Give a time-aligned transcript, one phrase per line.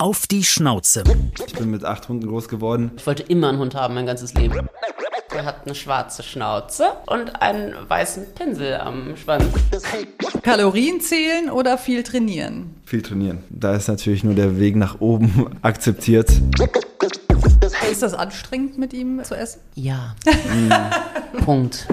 [0.00, 1.04] Auf die Schnauze.
[1.46, 2.90] Ich bin mit acht Hunden groß geworden.
[2.96, 4.66] Ich wollte immer einen Hund haben, mein ganzes Leben.
[5.36, 9.44] Er hat eine schwarze Schnauze und einen weißen Pinsel am Schwanz.
[10.42, 12.76] Kalorien zählen oder viel trainieren?
[12.86, 13.44] Viel trainieren.
[13.50, 16.30] Da ist natürlich nur der Weg nach oben akzeptiert.
[17.90, 19.60] Ist das anstrengend, mit ihm zu essen?
[19.74, 20.16] Ja.
[21.44, 21.86] Punkt.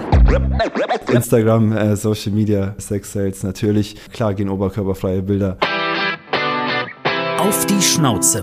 [1.12, 3.96] Instagram, äh, Social Media, Sex Sales natürlich.
[4.14, 5.58] Klar gehen oberkörperfreie Bilder.
[7.38, 8.42] Auf die Schnauze.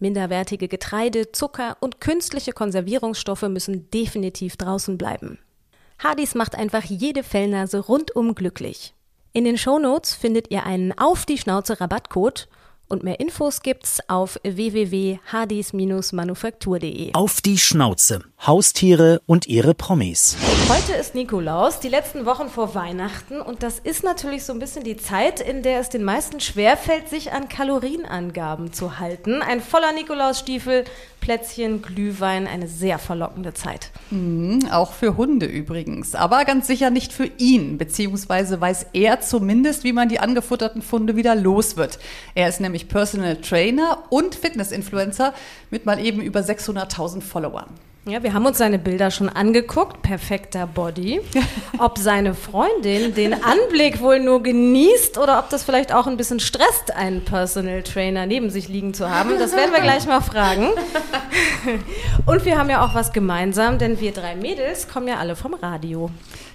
[0.00, 5.38] minderwertige Getreide, Zucker und künstliche Konservierungsstoffe müssen definitiv draußen bleiben.
[5.98, 8.94] Hadis macht einfach jede Fellnase rundum glücklich.
[9.32, 12.48] In den Shownotes findet ihr einen Auf die Schnauze Rabattcode
[12.90, 17.14] und mehr Infos gibt's auf www.hadis-manufaktur.de.
[17.14, 18.24] Auf die Schnauze.
[18.46, 20.36] Haustiere und ihre Promis.
[20.68, 24.82] Heute ist Nikolaus, die letzten Wochen vor Weihnachten und das ist natürlich so ein bisschen
[24.82, 29.42] die Zeit, in der es den meisten schwerfällt, sich an Kalorienangaben zu halten.
[29.42, 30.84] Ein voller Nikolausstiefel,
[31.20, 33.90] Plätzchen, Glühwein, eine sehr verlockende Zeit.
[34.10, 39.84] Mhm, auch für Hunde übrigens, aber ganz sicher nicht für ihn, beziehungsweise weiß er zumindest,
[39.84, 41.98] wie man die angefutterten Funde wieder los wird.
[42.34, 45.34] Er ist nämlich Personal Trainer und Fitness-Influencer
[45.70, 47.68] mit mal eben über 600.000 Followern.
[48.06, 50.00] Ja, wir haben uns seine Bilder schon angeguckt.
[50.00, 51.20] Perfekter Body.
[51.78, 56.40] Ob seine Freundin den Anblick wohl nur genießt oder ob das vielleicht auch ein bisschen
[56.40, 60.68] stresst, einen Personal Trainer neben sich liegen zu haben, das werden wir gleich mal fragen.
[62.26, 65.54] Und wir haben ja auch was gemeinsam, denn wir drei Mädels kommen ja alle vom
[65.54, 66.10] Radio.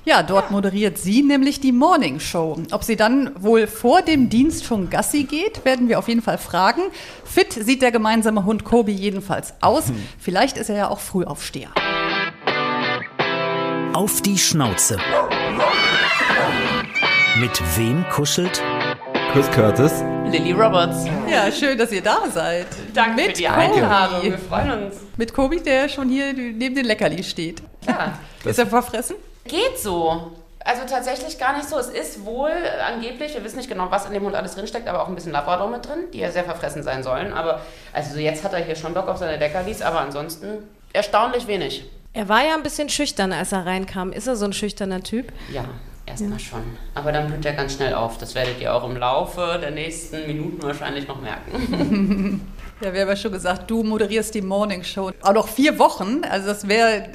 [0.08, 2.60] Ja, dort moderiert sie nämlich die Morning Show.
[2.72, 6.38] Ob sie dann wohl vor dem Dienst schon Gassi geht, werden wir auf jeden Fall
[6.38, 6.84] fragen.
[7.24, 9.86] Fit sieht der gemeinsame Hund Kobi jedenfalls aus.
[10.20, 11.70] Vielleicht ist er ja auch Frühaufsteher.
[13.94, 15.00] Auf die Schnauze.
[17.40, 18.62] Mit wem kuschelt?
[19.32, 20.04] Chris Curtis.
[20.30, 21.08] Lily Roberts.
[21.28, 22.68] Ja, schön, dass ihr da seid.
[22.94, 24.18] Danke Mit für die Einladung.
[24.18, 24.30] Kobi.
[24.30, 24.96] Wir freuen uns.
[25.18, 27.64] Mit Kobi, der schon hier neben den Leckerli steht.
[27.82, 28.20] Klar.
[28.44, 29.16] Ist er verfressen?
[29.48, 30.32] Geht so.
[30.64, 31.78] Also tatsächlich gar nicht so.
[31.78, 32.52] Es ist wohl
[32.88, 35.32] angeblich, wir wissen nicht genau, was in dem Hund alles drinsteckt, aber auch ein bisschen
[35.32, 37.34] Labrador mit drin, die ja sehr verfressen sein sollen.
[37.34, 37.62] Aber
[37.94, 41.86] also jetzt hat er hier schon Bock auf seine Leckerlis, aber ansonsten erstaunlich wenig.
[42.14, 44.12] Er war ja ein bisschen schüchtern, als er reinkam.
[44.12, 45.32] Ist er so ein schüchterner Typ?
[45.54, 45.66] Ja,
[46.08, 46.64] erstmal schon.
[46.96, 48.18] Aber dann blüht er ganz schnell auf.
[48.18, 52.42] Das werdet ihr auch im Laufe der nächsten Minuten wahrscheinlich noch merken.
[52.81, 55.12] Ja, wir haben ja schon gesagt, du moderierst die Morning Show.
[55.22, 57.08] Auch noch vier Wochen, also das wäre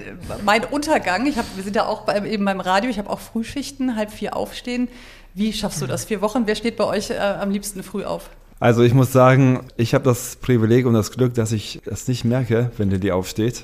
[0.42, 1.26] mein Untergang.
[1.26, 4.10] Ich hab, wir sind ja auch beim, eben beim Radio, ich habe auch Frühschichten, halb
[4.10, 4.88] vier aufstehen.
[5.34, 6.06] Wie schaffst du das?
[6.06, 8.30] Vier Wochen, wer steht bei euch äh, am liebsten früh auf?
[8.58, 12.24] Also ich muss sagen, ich habe das Privileg und das Glück, dass ich es nicht
[12.24, 13.62] merke, wenn Lilly aufsteht.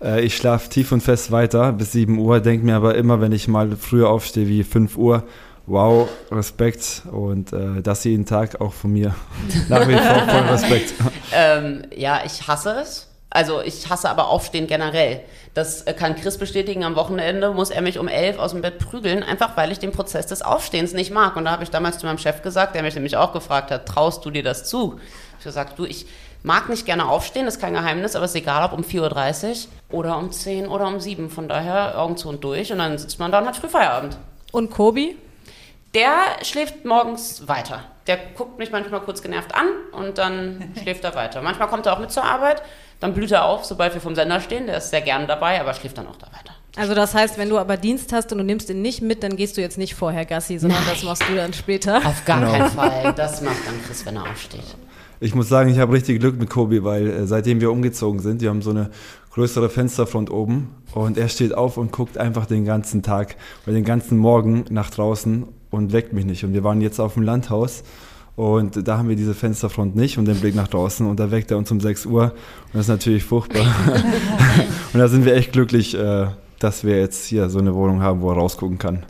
[0.00, 3.32] Äh, ich schlafe tief und fest weiter bis 7 Uhr, denke mir aber immer, wenn
[3.32, 5.24] ich mal früher aufstehe wie 5 Uhr,
[5.66, 9.14] wow, Respekt und äh, das jeden Tag auch von mir.
[9.68, 10.94] Nach wie vor voll Respekt.
[11.32, 13.08] ähm, ja, ich hasse es.
[13.30, 15.20] Also ich hasse aber Aufstehen generell.
[15.54, 16.84] Das äh, kann Chris bestätigen.
[16.84, 19.90] Am Wochenende muss er mich um elf aus dem Bett prügeln, einfach weil ich den
[19.90, 21.34] Prozess des Aufstehens nicht mag.
[21.34, 23.86] Und da habe ich damals zu meinem Chef gesagt, der mich nämlich auch gefragt hat,
[23.86, 25.00] traust du dir das zu?
[25.40, 26.06] Ich habe gesagt, du, ich
[26.44, 29.66] mag nicht gerne aufstehen, das ist kein Geheimnis, aber es ist egal, ob um 4.30
[29.90, 31.28] Uhr oder um 10 oder um 7.
[31.28, 34.16] Von daher Augen zu und durch und dann sitzt man da und hat Frühfeierabend.
[34.52, 35.16] Und Kobi?
[35.94, 37.80] Der schläft morgens weiter.
[38.06, 41.40] Der guckt mich manchmal kurz genervt an und dann schläft er weiter.
[41.40, 42.62] Manchmal kommt er auch mit zur Arbeit,
[43.00, 44.66] dann blüht er auf, sobald wir vom Sender stehen.
[44.66, 46.54] Der ist sehr gern dabei, aber schläft dann auch da weiter.
[46.76, 49.36] Also das heißt, wenn du aber Dienst hast und du nimmst ihn nicht mit, dann
[49.36, 50.88] gehst du jetzt nicht vorher Gassi, sondern Nein.
[50.94, 51.98] das machst du dann später.
[51.98, 52.50] Auf gar Genau.
[52.50, 53.12] keinen Fall.
[53.16, 54.64] Das macht dann Chris, wenn er aufsteht.
[55.20, 58.42] Ich muss sagen, ich habe richtig Glück mit Kobi, weil äh, seitdem wir umgezogen sind,
[58.42, 58.90] wir haben so eine
[59.32, 63.84] größere Fensterfront oben und er steht auf und guckt einfach den ganzen Tag oder den
[63.84, 66.44] ganzen Morgen nach draußen und weckt mich nicht.
[66.44, 67.82] Und wir waren jetzt auf dem Landhaus
[68.36, 71.52] Und da haben wir diese Fensterfront nicht und den Blick nach draußen und da weckt
[71.52, 73.62] er uns um 6 Uhr und das ist natürlich furchtbar.
[74.92, 76.26] und da sind wir echt glücklich, äh,
[76.58, 79.04] dass wir jetzt hier so eine Wohnung haben, wo er rausgucken kann.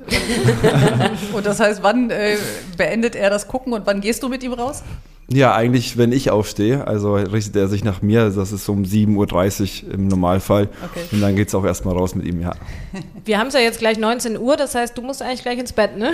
[1.32, 2.36] und das heißt, wann äh,
[2.76, 4.82] beendet er das Gucken und wann gehst du mit ihm raus?
[5.28, 8.82] Ja, eigentlich, wenn ich aufstehe, also richtet er sich nach mir, das ist so um
[8.82, 10.68] 7.30 Uhr im Normalfall.
[10.84, 11.04] Okay.
[11.12, 12.52] Und dann geht es auch erstmal raus mit ihm, ja.
[13.24, 15.72] Wir haben es ja jetzt gleich 19 Uhr, das heißt, du musst eigentlich gleich ins
[15.72, 16.12] Bett, ne?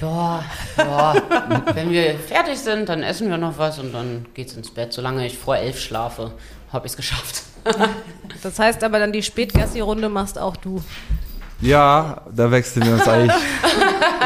[0.00, 0.44] Ja,
[0.76, 1.14] ja.
[1.74, 4.92] wenn wir fertig sind, dann essen wir noch was und dann geht's ins Bett.
[4.92, 6.32] Solange ich vor elf schlafe,
[6.72, 7.42] habe ich es geschafft.
[8.42, 10.82] das heißt aber dann die Spätgassi-Runde machst auch du.
[11.60, 13.42] Ja, da wechseln wir uns eigentlich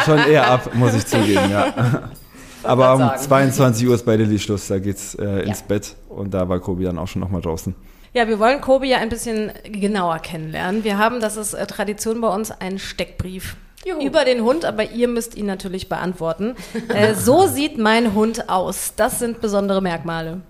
[0.05, 2.11] schon eher ab, muss ich zugeben, ja.
[2.65, 5.67] Aber um 22 Uhr ist bei Lilly Schluss, da geht's äh, ins ja.
[5.69, 7.75] Bett und da war Kobi dann auch schon nochmal draußen.
[8.13, 10.85] Ja, wir wollen Kobi ja ein bisschen genauer kennenlernen.
[10.85, 13.57] Wir haben, das ist äh, Tradition bei uns, einen Steckbrief.
[13.85, 14.01] Juhu.
[14.01, 16.55] Über den Hund, aber ihr müsst ihn natürlich beantworten.
[16.89, 18.95] äh, so sieht mein Hund aus.
[18.97, 20.41] Das sind besondere Merkmale.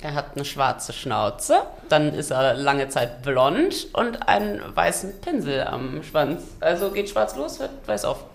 [0.00, 1.56] Er hat eine schwarze Schnauze,
[1.90, 6.42] dann ist er lange Zeit blond und einen weißen Pinsel am Schwanz.
[6.60, 8.24] Also geht schwarz los, hört weiß auf.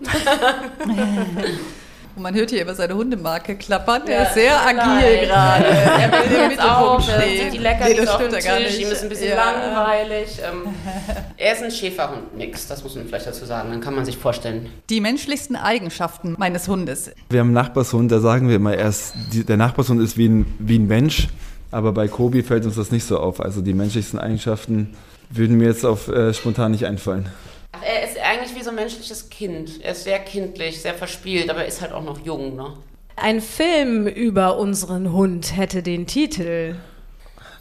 [2.16, 4.02] Und man hört hier immer seine Hundemarke klappern.
[4.06, 5.66] Der ja, ist sehr agil gerade.
[5.66, 7.52] Er will den Mittelpunkt stehen.
[7.52, 8.78] Die Leckerlis nee, auf dem Tisch.
[8.80, 9.36] Ihm ist ein bisschen ja.
[9.36, 10.38] langweilig.
[10.42, 10.74] Ähm,
[11.36, 12.66] er ist ein Schäferhund, nix.
[12.68, 13.70] Das muss man vielleicht dazu sagen.
[13.70, 14.70] Dann kann man sich vorstellen.
[14.88, 17.10] Die menschlichsten Eigenschaften meines Hundes.
[17.28, 20.78] Wir haben einen Nachbarshund, da sagen wir immer erst, der Nachbarshund ist wie ein, wie
[20.78, 21.28] ein Mensch.
[21.70, 23.42] Aber bei Kobi fällt uns das nicht so auf.
[23.42, 24.96] Also die menschlichsten Eigenschaften
[25.28, 27.28] würden mir jetzt auf äh, spontan nicht einfallen.
[27.76, 29.82] Ach, er ist eigentlich wie so ein menschliches Kind.
[29.82, 32.74] Er ist sehr kindlich, sehr verspielt, aber er ist halt auch noch jung, ne?
[33.16, 36.76] Ein Film über unseren Hund hätte den Titel.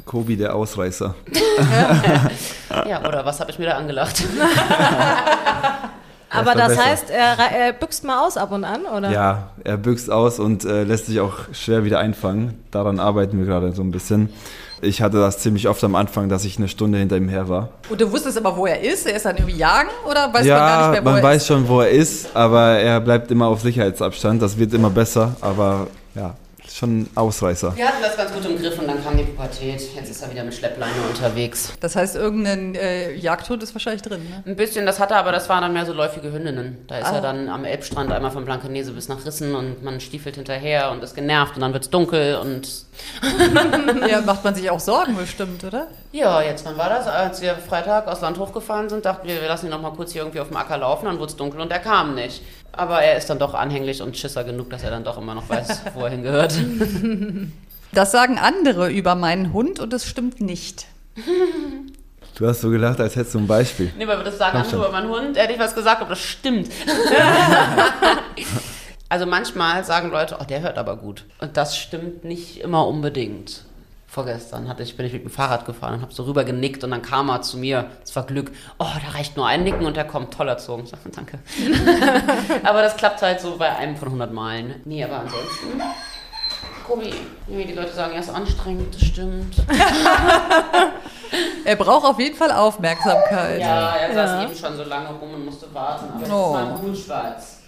[0.06, 1.16] Kobi der Ausreißer.
[2.88, 4.24] ja, oder was habe ich mir da angelacht?
[6.30, 6.86] Aber das besser.
[6.86, 9.10] heißt, er, er, büxt mal aus ab und an, oder?
[9.10, 12.62] Ja, er büxt aus und äh, lässt sich auch schwer wieder einfangen.
[12.72, 14.30] Daran arbeiten wir gerade so ein bisschen.
[14.82, 17.70] Ich hatte das ziemlich oft am Anfang, dass ich eine Stunde hinter ihm her war.
[17.90, 19.06] Und du wusstest aber, wo er ist?
[19.08, 21.24] Er ist dann irgendwie jagen oder weiß ja, man gar nicht mehr, wo man er
[21.24, 21.48] weiß ist?
[21.48, 24.42] schon, wo er ist, aber er bleibt immer auf Sicherheitsabstand.
[24.42, 26.36] Das wird immer besser, aber ja,
[26.76, 27.76] schon ein Ausreißer.
[27.76, 29.82] Wir hatten das ganz gut im Griff und dann kam die Pubertät.
[29.96, 31.72] Jetzt ist er wieder mit Schleppleine unterwegs.
[31.80, 34.44] Das heißt, irgendein äh, Jagdhund ist wahrscheinlich drin, ne?
[34.46, 36.78] Ein bisschen, das hat er, aber das waren dann mehr so läufige Hündinnen.
[36.88, 37.16] Da ist ah.
[37.16, 41.02] er dann am Elbstrand einmal von Blankenese bis nach Rissen und man stiefelt hinterher und
[41.02, 42.68] ist genervt und dann wird es dunkel und...
[44.10, 45.88] ja, macht man sich auch Sorgen bestimmt, oder?
[46.16, 47.08] Ja, jetzt, wann war das?
[47.08, 50.14] Als wir Freitag aus Land hochgefahren sind, dachten wir, wir lassen ihn noch mal kurz
[50.14, 52.42] hier irgendwie auf dem Acker laufen, dann wurde es dunkel und er kam nicht.
[52.72, 55.50] Aber er ist dann doch anhänglich und Schisser genug, dass er dann doch immer noch
[55.50, 56.54] weiß, wo er hingehört.
[57.92, 60.86] Das sagen andere über meinen Hund und es stimmt nicht.
[62.36, 63.92] Du hast so gelacht, als hättest du ein Beispiel.
[63.98, 65.36] Nee, weil wir das sagen andere über meinen Hund.
[65.36, 66.70] Er hätte ich was gesagt, aber das stimmt.
[69.10, 71.26] also manchmal sagen Leute, oh, der hört aber gut.
[71.42, 73.66] Und das stimmt nicht immer unbedingt
[74.16, 76.92] vorgestern hatte ich, bin ich mit dem Fahrrad gefahren und habe so rüber genickt und
[76.92, 77.90] dann kam er zu mir.
[78.02, 78.50] Es war Glück.
[78.80, 80.84] Oh, da reicht nur ein Nicken und der kommt toll erzogen.
[80.86, 81.40] Ich sage, danke.
[82.64, 84.76] aber das klappt halt so bei einem von 100 Malen.
[84.86, 85.82] Nee, aber ansonsten.
[86.88, 87.14] Kobi,
[87.48, 89.56] die Leute sagen, er ist anstrengend, das stimmt.
[91.66, 93.60] er braucht auf jeden Fall Aufmerksamkeit.
[93.60, 94.44] Ja, er saß ja.
[94.44, 96.56] eben schon so lange rum und musste warten, aber oh.
[96.56, 97.62] jetzt ist mein Hund schwarz.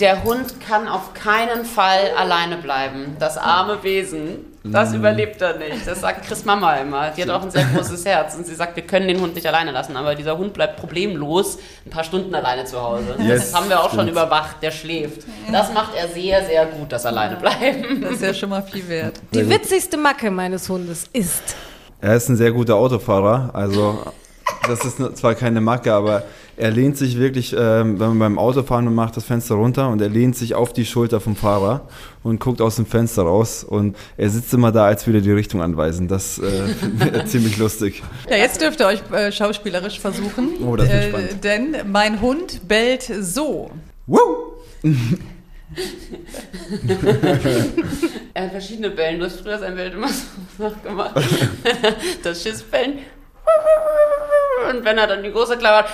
[0.00, 3.16] Der Hund kann auf keinen Fall alleine bleiben.
[3.18, 4.54] Das arme Wesen.
[4.64, 4.96] Das mm.
[4.96, 5.86] überlebt er nicht.
[5.86, 7.10] Das sagt Chris Mama immer.
[7.10, 9.46] Die hat auch ein sehr großes Herz und sie sagt, wir können den Hund nicht
[9.46, 13.16] alleine lassen, aber dieser Hund bleibt problemlos ein paar Stunden alleine zu Hause.
[13.18, 14.02] Yes, das haben wir auch stimmt.
[14.02, 15.22] schon überwacht, der schläft.
[15.52, 18.00] Das macht er sehr, sehr gut, das alleine bleiben.
[18.00, 19.20] Das ist ja schon mal viel wert.
[19.34, 21.56] Die witzigste Macke meines Hundes ist.
[22.00, 24.02] Er ist ein sehr guter Autofahrer, also
[24.66, 26.22] das ist zwar keine Macke, aber
[26.56, 30.00] er lehnt sich wirklich, ähm, wenn man beim Autofahren und macht das Fenster runter und
[30.00, 31.88] er lehnt sich auf die Schulter vom Fahrer
[32.22, 35.32] und guckt aus dem Fenster raus und er sitzt immer da, als würde er die
[35.32, 36.08] Richtung anweisen.
[36.08, 38.02] Das äh, ziemlich lustig.
[38.28, 40.50] Ja, jetzt dürft ihr euch äh, schauspielerisch versuchen.
[40.64, 41.44] Oh, das ist äh, spannend.
[41.44, 43.70] Denn mein Hund bellt so.
[44.06, 44.52] Woo!
[48.34, 49.18] er hat verschiedene Bellen.
[49.18, 50.24] Du hast früher sein Bild immer so
[50.68, 51.14] nachgemacht.
[52.22, 52.98] Das Schissbellen
[54.70, 55.92] und wenn er dann die große klappert.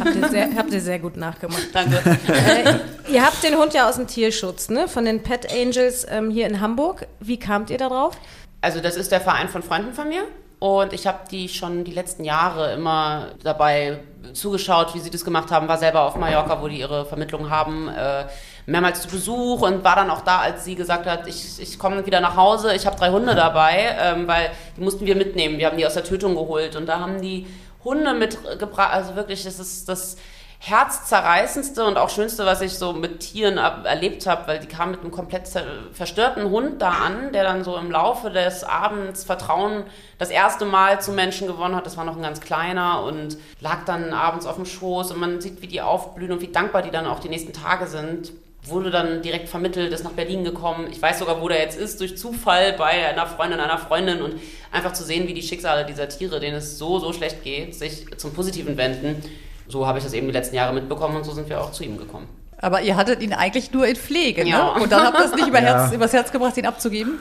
[0.00, 1.68] habt, ihr sehr, habt ihr sehr gut nachgemacht.
[1.72, 2.00] Danke.
[2.28, 4.88] Äh, ihr habt den Hund ja aus dem Tierschutz, ne?
[4.88, 7.06] Von den Pet Angels ähm, hier in Hamburg.
[7.20, 8.16] Wie kamt ihr da drauf?
[8.60, 10.22] Also, das ist der Verein von Freunden von mir.
[10.58, 14.00] Und ich habe die schon die letzten Jahre immer dabei
[14.34, 15.68] zugeschaut, wie sie das gemacht haben.
[15.68, 17.88] War selber auf Mallorca, wo die ihre Vermittlung haben.
[17.88, 18.26] Äh,
[18.66, 22.04] mehrmals zu Besuch und war dann auch da, als sie gesagt hat, ich, ich komme
[22.06, 25.58] wieder nach Hause, ich habe drei Hunde dabei, ähm, weil die mussten wir mitnehmen.
[25.58, 27.46] Wir haben die aus der Tötung geholt und da haben die
[27.84, 28.92] Hunde mitgebracht.
[28.92, 30.16] Also wirklich, das ist das
[30.62, 35.00] herzzerreißendste und auch schönste, was ich so mit Tieren erlebt habe, weil die kam mit
[35.00, 35.48] einem komplett
[35.92, 39.84] verstörten Hund da an, der dann so im Laufe des Abends Vertrauen
[40.18, 41.86] das erste Mal zu Menschen gewonnen hat.
[41.86, 45.40] Das war noch ein ganz kleiner und lag dann abends auf dem Schoß und man
[45.40, 48.30] sieht, wie die aufblühen und wie dankbar die dann auch die nächsten Tage sind
[48.64, 50.88] wurde dann direkt vermittelt, ist nach Berlin gekommen.
[50.92, 54.34] Ich weiß sogar, wo der jetzt ist, durch Zufall bei einer Freundin, einer Freundin und
[54.70, 58.06] einfach zu sehen, wie die Schicksale dieser Tiere, denen es so, so schlecht geht, sich
[58.18, 59.22] zum Positiven wenden
[59.70, 61.84] so habe ich das eben die letzten Jahre mitbekommen und so sind wir auch zu
[61.84, 62.26] ihm gekommen.
[62.62, 64.50] Aber ihr hattet ihn eigentlich nur in Pflege, ne?
[64.50, 64.74] ja.
[64.74, 64.82] ne?
[64.82, 65.78] Und dann habt ihr es nicht über ja.
[65.78, 67.20] Herz, übers Herz gebracht, ihn abzugeben?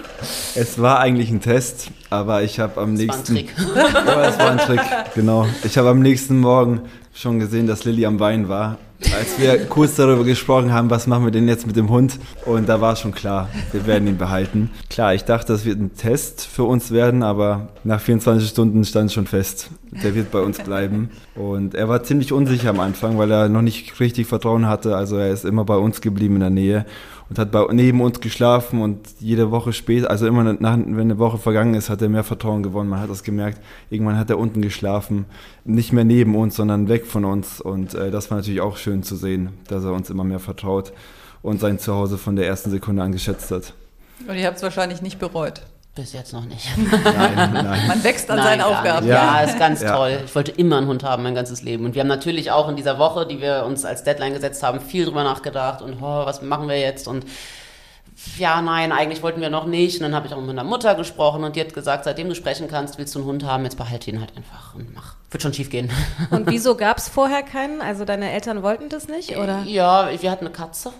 [0.55, 3.35] Es war eigentlich ein Test, aber ich habe am das nächsten...
[3.35, 3.95] War ein Trick.
[4.07, 4.81] aber es war ein Trick,
[5.15, 5.47] genau.
[5.63, 6.81] Ich habe am nächsten Morgen
[7.19, 8.77] schon gesehen, dass Lilly am Wein war
[9.17, 12.19] als wir kurz darüber gesprochen haben, was machen wir denn jetzt mit dem Hund.
[12.45, 14.71] Und da war schon klar, wir werden ihn behalten.
[14.89, 19.11] Klar, ich dachte, das wird ein Test für uns werden, aber nach 24 Stunden stand
[19.11, 19.69] schon fest,
[20.03, 21.09] der wird bei uns bleiben.
[21.35, 24.95] Und er war ziemlich unsicher am Anfang, weil er noch nicht richtig Vertrauen hatte.
[24.95, 26.85] Also er ist immer bei uns geblieben in der Nähe
[27.29, 31.19] und hat bei, neben uns geschlafen und jede Woche später, also immer nach, wenn eine
[31.19, 32.89] Woche vergangen ist, hat er mehr Vertrauen gewonnen.
[32.89, 33.61] Man hat das gemerkt.
[33.89, 35.25] Irgendwann hat er unten geschlafen,
[35.63, 39.03] nicht mehr neben uns, sondern weg von uns und äh, das war natürlich auch schön
[39.03, 40.91] zu sehen, dass er uns immer mehr vertraut
[41.41, 43.73] und sein Zuhause von der ersten Sekunde an geschätzt hat.
[44.27, 45.61] Und ihr habt es wahrscheinlich nicht bereut.
[45.95, 46.65] Bis jetzt noch nicht.
[46.77, 46.93] Nein,
[47.53, 47.87] nein.
[47.87, 49.07] Man wächst an nein, seinen Aufgaben.
[49.07, 49.41] Ja.
[49.41, 49.95] ja, ist ganz ja.
[49.95, 50.19] toll.
[50.23, 51.85] Ich wollte immer einen Hund haben, mein ganzes Leben.
[51.85, 54.79] Und wir haben natürlich auch in dieser Woche, die wir uns als Deadline gesetzt haben,
[54.79, 57.25] viel drüber nachgedacht und oh, was machen wir jetzt und
[58.37, 59.97] ja, nein, eigentlich wollten wir noch nicht.
[59.97, 62.35] Und dann habe ich auch mit meiner Mutter gesprochen und die hat gesagt, seitdem du
[62.35, 65.15] sprechen kannst, willst du einen Hund haben, jetzt behalte ihn halt einfach und mach.
[65.31, 65.89] Wird schon schief gehen.
[66.29, 67.81] Und wieso gab es vorher keinen?
[67.81, 69.63] Also deine Eltern wollten das nicht, oder?
[69.65, 70.91] Ja, wir hatten eine Katze.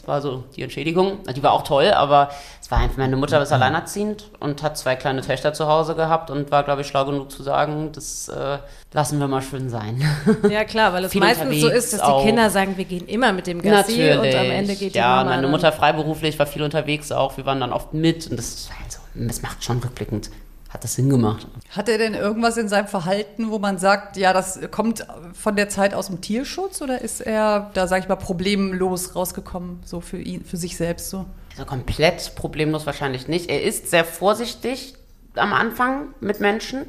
[0.00, 1.18] Das war so die Entschädigung.
[1.36, 2.30] Die war auch toll, aber
[2.62, 6.30] es war einfach, meine Mutter ist alleinerziehend und hat zwei kleine Töchter zu Hause gehabt
[6.30, 8.58] und war, glaube ich, schlau genug zu sagen, das äh,
[8.94, 10.02] lassen wir mal schön sein.
[10.48, 13.46] Ja, klar, weil es meistens so ist, dass die Kinder sagen, wir gehen immer mit
[13.46, 14.34] dem Gassi Natürlich.
[14.34, 17.36] und am Ende geht ja, die Mama meine Mutter freiberuflich war viel unterwegs auch.
[17.36, 20.30] Wir waren dann oft mit und das, also, das macht schon rückblickend
[20.70, 21.48] hat das Sinn gemacht.
[21.70, 25.68] Hat er denn irgendwas in seinem Verhalten, wo man sagt, ja, das kommt von der
[25.68, 30.18] Zeit aus dem Tierschutz oder ist er da, sag ich mal, problemlos rausgekommen, so für
[30.18, 31.26] ihn, für sich selbst so?
[31.52, 33.50] Also komplett problemlos wahrscheinlich nicht.
[33.50, 34.94] Er ist sehr vorsichtig
[35.34, 36.86] am Anfang mit Menschen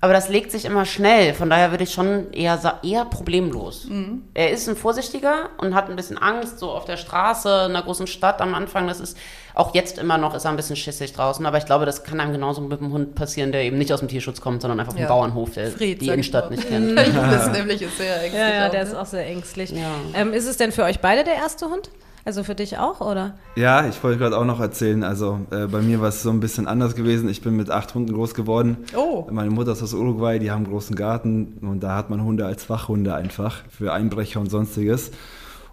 [0.00, 1.34] aber das legt sich immer schnell.
[1.34, 3.86] Von daher würde ich schon eher eher problemlos.
[3.88, 4.22] Mhm.
[4.32, 7.82] Er ist ein Vorsichtiger und hat ein bisschen Angst, so auf der Straße, in einer
[7.82, 8.86] großen Stadt am Anfang.
[8.86, 9.16] Das ist
[9.54, 11.44] auch jetzt immer noch, ist er ein bisschen schissig draußen.
[11.44, 13.98] Aber ich glaube, das kann einem genauso mit einem Hund passieren, der eben nicht aus
[13.98, 15.08] dem Tierschutz kommt, sondern einfach vom ja.
[15.08, 16.96] Bauernhof, der Fried, die Innenstadt nicht kennt.
[16.96, 18.34] das ist nämlich sehr ängstlich.
[18.34, 19.70] Ja, ja, der ist auch sehr ängstlich.
[19.70, 19.90] Ja.
[20.14, 21.90] Ähm, ist es denn für euch beide der erste Hund?
[22.28, 23.36] Also für dich auch, oder?
[23.56, 25.02] Ja, ich wollte gerade auch noch erzählen.
[25.02, 27.26] Also äh, bei mir war es so ein bisschen anders gewesen.
[27.30, 28.76] Ich bin mit acht Hunden groß geworden.
[28.94, 29.26] Oh.
[29.30, 32.44] Meine Mutter ist aus Uruguay, die haben einen großen Garten und da hat man Hunde
[32.44, 35.10] als Wachhunde einfach für Einbrecher und sonstiges.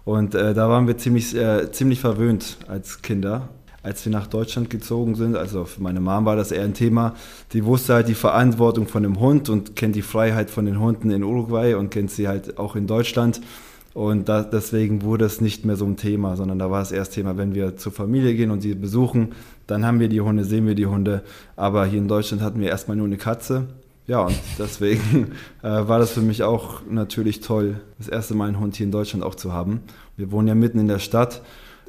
[0.06, 3.50] Und äh, da waren wir ziemlich, äh, ziemlich verwöhnt als Kinder.
[3.82, 7.14] Als wir nach Deutschland gezogen sind, also für meine Mom war das eher ein Thema,
[7.52, 11.10] die wusste halt die Verantwortung von dem Hund und kennt die Freiheit von den Hunden
[11.10, 13.42] in Uruguay und kennt sie halt auch in Deutschland.
[13.96, 17.14] Und da, deswegen wurde es nicht mehr so ein Thema, sondern da war es erst
[17.14, 19.32] Thema, wenn wir zur Familie gehen und sie besuchen,
[19.66, 21.22] dann haben wir die Hunde, sehen wir die Hunde.
[21.56, 23.68] Aber hier in Deutschland hatten wir erstmal nur eine Katze.
[24.06, 28.60] Ja, und deswegen äh, war das für mich auch natürlich toll, das erste Mal einen
[28.60, 29.80] Hund hier in Deutschland auch zu haben.
[30.18, 31.40] Wir wohnen ja mitten in der Stadt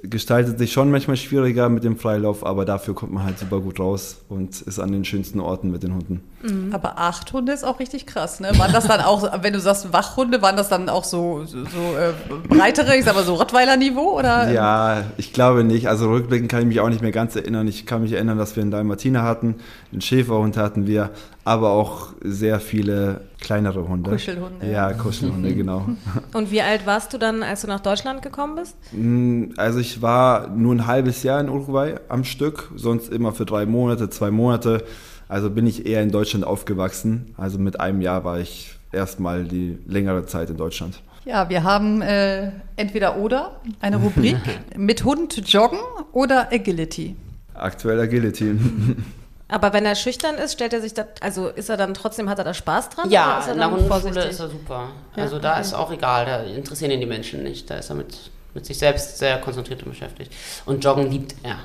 [0.03, 3.79] gestaltet sich schon manchmal schwieriger mit dem Freilauf, aber dafür kommt man halt super gut
[3.79, 6.23] raus und ist an den schönsten Orten mit den Hunden.
[6.43, 6.69] Mhm.
[6.71, 8.51] Aber acht Hunde ist auch richtig krass, ne?
[8.57, 11.97] Waren das dann auch, wenn du sagst Wachhunde, waren das dann auch so, so, so
[11.97, 12.13] äh,
[12.47, 14.51] breitere, ich sag mal so Rottweiler-Niveau oder?
[14.51, 15.89] Ja, ich glaube nicht.
[15.89, 17.67] Also rückblickend kann ich mich auch nicht mehr ganz erinnern.
[17.67, 19.55] Ich kann mich erinnern, dass wir einen Dalmatiner hatten,
[19.91, 21.09] einen Schäferhund hatten wir,
[21.47, 24.11] aber auch sehr viele kleinere Hunde.
[24.11, 24.69] Kuschelhunde.
[24.69, 25.85] Ja, Kuschelhunde, genau.
[26.33, 28.75] Und wie alt warst du dann, als du nach Deutschland gekommen bist?
[28.91, 33.45] Mm, also ich war nur ein halbes Jahr in Uruguay am Stück, sonst immer für
[33.45, 34.83] drei Monate, zwei Monate.
[35.29, 37.33] Also bin ich eher in Deutschland aufgewachsen.
[37.37, 41.01] Also mit einem Jahr war ich erstmal die längere Zeit in Deutschland.
[41.23, 44.37] Ja, wir haben äh, entweder oder eine Rubrik
[44.75, 45.79] mit Hund joggen
[46.11, 47.15] oder Agility.
[47.53, 48.59] Aktuell Agility.
[49.49, 52.37] Aber wenn er schüchtern ist, stellt er sich da, also ist er dann trotzdem, hat
[52.37, 53.09] er da Spaß dran?
[53.09, 54.89] Ja, in der Hundeschule ist er super.
[55.15, 55.61] Ja, also da okay.
[55.61, 57.69] ist auch egal, da interessieren ihn die Menschen nicht.
[57.69, 60.33] Da ist er mit, mit sich selbst sehr konzentriert und beschäftigt.
[60.65, 61.59] Und Joggen liebt er.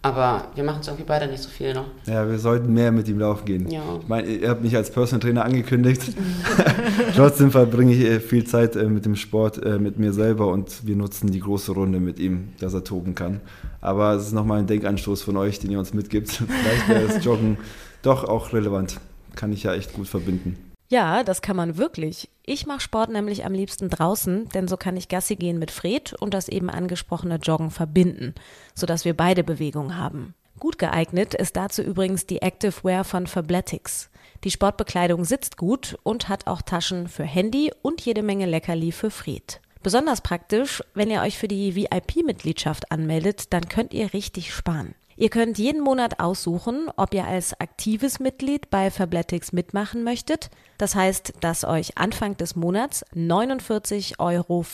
[0.00, 1.86] Aber wir machen es irgendwie beide nicht so viel noch.
[2.06, 3.68] Ja, wir sollten mehr mit ihm laufen gehen.
[3.68, 3.82] Ja.
[4.00, 6.12] Ich meine, ihr habt mich als Personal Trainer angekündigt.
[7.16, 10.86] Trotzdem verbringe ich äh, viel Zeit äh, mit dem Sport, äh, mit mir selber und
[10.86, 13.40] wir nutzen die große Runde mit ihm, dass er toben kann.
[13.80, 16.30] Aber es ist nochmal ein Denkanstoß von euch, den ihr uns mitgibt.
[16.30, 17.58] Vielleicht wäre das Joggen
[18.02, 19.00] doch auch relevant.
[19.34, 20.67] Kann ich ja echt gut verbinden.
[20.88, 22.30] Ja, das kann man wirklich.
[22.44, 26.14] Ich mache Sport nämlich am liebsten draußen, denn so kann ich Gassi gehen mit Fred
[26.14, 28.34] und das eben angesprochene Joggen verbinden,
[28.74, 30.34] sodass wir beide Bewegung haben.
[30.58, 34.10] Gut geeignet ist dazu übrigens die Active Wear von Fabletics.
[34.44, 39.10] Die Sportbekleidung sitzt gut und hat auch Taschen für Handy und jede Menge Leckerli für
[39.10, 39.60] Fred.
[39.82, 44.94] Besonders praktisch, wenn ihr euch für die VIP-Mitgliedschaft anmeldet, dann könnt ihr richtig sparen.
[45.20, 50.48] Ihr könnt jeden Monat aussuchen, ob ihr als aktives Mitglied bei Fabletics mitmachen möchtet.
[50.78, 54.64] Das heißt, dass euch Anfang des Monats 49,95 Euro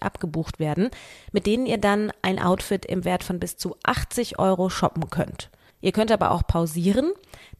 [0.00, 0.88] abgebucht werden,
[1.32, 5.50] mit denen ihr dann ein Outfit im Wert von bis zu 80 Euro shoppen könnt.
[5.82, 7.12] Ihr könnt aber auch pausieren.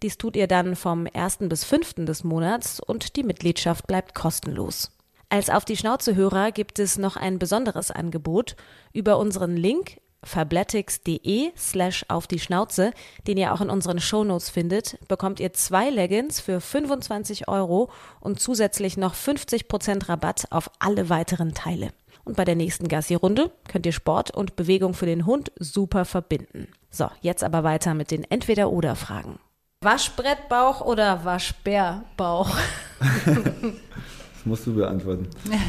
[0.02, 1.40] Dies tut ihr dann vom 1.
[1.40, 2.06] bis 5.
[2.06, 4.92] des Monats und die Mitgliedschaft bleibt kostenlos.
[5.28, 8.56] Als auf die Schnauze Hörer gibt es noch ein besonderes Angebot.
[8.94, 12.92] Über unseren Link fabletics.de slash auf die Schnauze,
[13.26, 17.90] den ihr auch in unseren Shownotes findet, bekommt ihr zwei Leggings für 25 Euro
[18.20, 21.90] und zusätzlich noch 50% Rabatt auf alle weiteren Teile.
[22.24, 26.68] Und bei der nächsten Gassi-Runde könnt ihr Sport und Bewegung für den Hund super verbinden.
[26.90, 29.38] So, jetzt aber weiter mit den Entweder-Oder-Fragen.
[29.82, 32.56] Waschbrettbauch oder Waschbärbauch?
[33.26, 35.28] das musst du beantworten.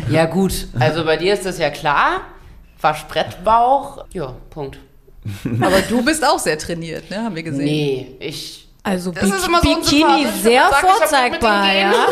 [0.09, 0.69] Ja, gut.
[0.79, 2.21] Also bei dir ist das ja klar.
[2.81, 4.05] Waschbrettbauch.
[4.13, 4.79] Ja, Punkt.
[5.61, 7.23] Aber du bist auch sehr trainiert, ne?
[7.23, 7.65] Haben wir gesehen.
[7.65, 8.67] Nee, ich.
[8.83, 11.93] Also Das ist immer so Bikini sehr hab vorzeigbar, ja.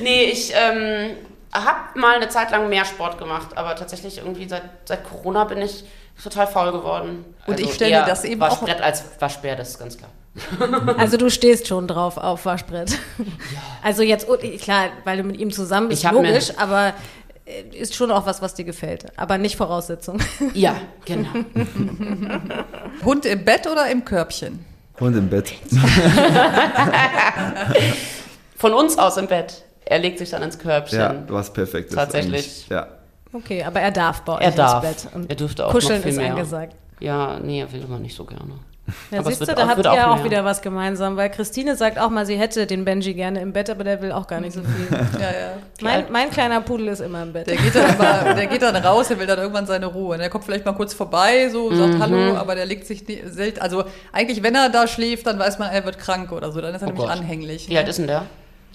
[0.00, 1.16] Nee, ich ähm,
[1.52, 5.58] habe mal eine Zeit lang mehr Sport gemacht, aber tatsächlich irgendwie seit, seit Corona bin
[5.60, 5.82] ich
[6.22, 7.24] total faul geworden.
[7.46, 10.10] Und ich Also stelle das eben auch- Waschbrett als Waschbär, das ist ganz klar.
[10.98, 12.96] Also du stehst schon drauf auf Waschbrett.
[13.82, 16.92] Also jetzt, oh, klar, weil du mit ihm zusammen bist, Ich hab mir- logisch, aber
[17.72, 19.06] ist schon auch was, was dir gefällt.
[19.16, 20.18] Aber nicht Voraussetzung.
[20.54, 21.28] Ja, genau.
[23.04, 24.64] Hund im Bett oder im Körbchen?
[25.00, 25.52] Und im Bett.
[28.56, 29.62] Von uns aus im Bett.
[29.84, 30.98] Er legt sich dann ins Körbchen.
[30.98, 31.94] Ja, was perfekt ist.
[31.94, 32.66] Tatsächlich.
[32.68, 32.88] Ja.
[33.32, 34.84] Okay, aber er darf bei euch Er darf.
[34.84, 35.14] ins Bett.
[35.14, 36.30] Und Er dürfte auch Kuscheln noch viel ist mehr.
[36.32, 36.74] angesagt.
[37.00, 38.58] Ja, nee, er will immer nicht so gerne.
[39.10, 41.98] Ja, Aber siehst du, da habt ihr auch auch wieder was gemeinsam, weil Christine sagt
[41.98, 44.54] auch mal, sie hätte den Benji gerne im Bett, aber der will auch gar nicht
[44.54, 44.98] so viel.
[45.20, 45.52] Ja, ja.
[45.82, 47.46] mein, mein kleiner Pudel ist immer im Bett.
[47.46, 50.14] Der geht, dann immer, der geht dann raus, der will dann irgendwann seine Ruhe.
[50.14, 52.02] Und der kommt vielleicht mal kurz vorbei, so sagt Mhm.
[52.02, 53.60] Hallo, aber der legt sich nie- selten.
[53.60, 56.60] Also eigentlich, wenn er da schläft, dann weiß man, er wird krank oder so.
[56.60, 57.16] Dann ist er Oh nämlich Gott.
[57.18, 57.68] anhänglich.
[57.68, 58.24] Wie alt ist denn der?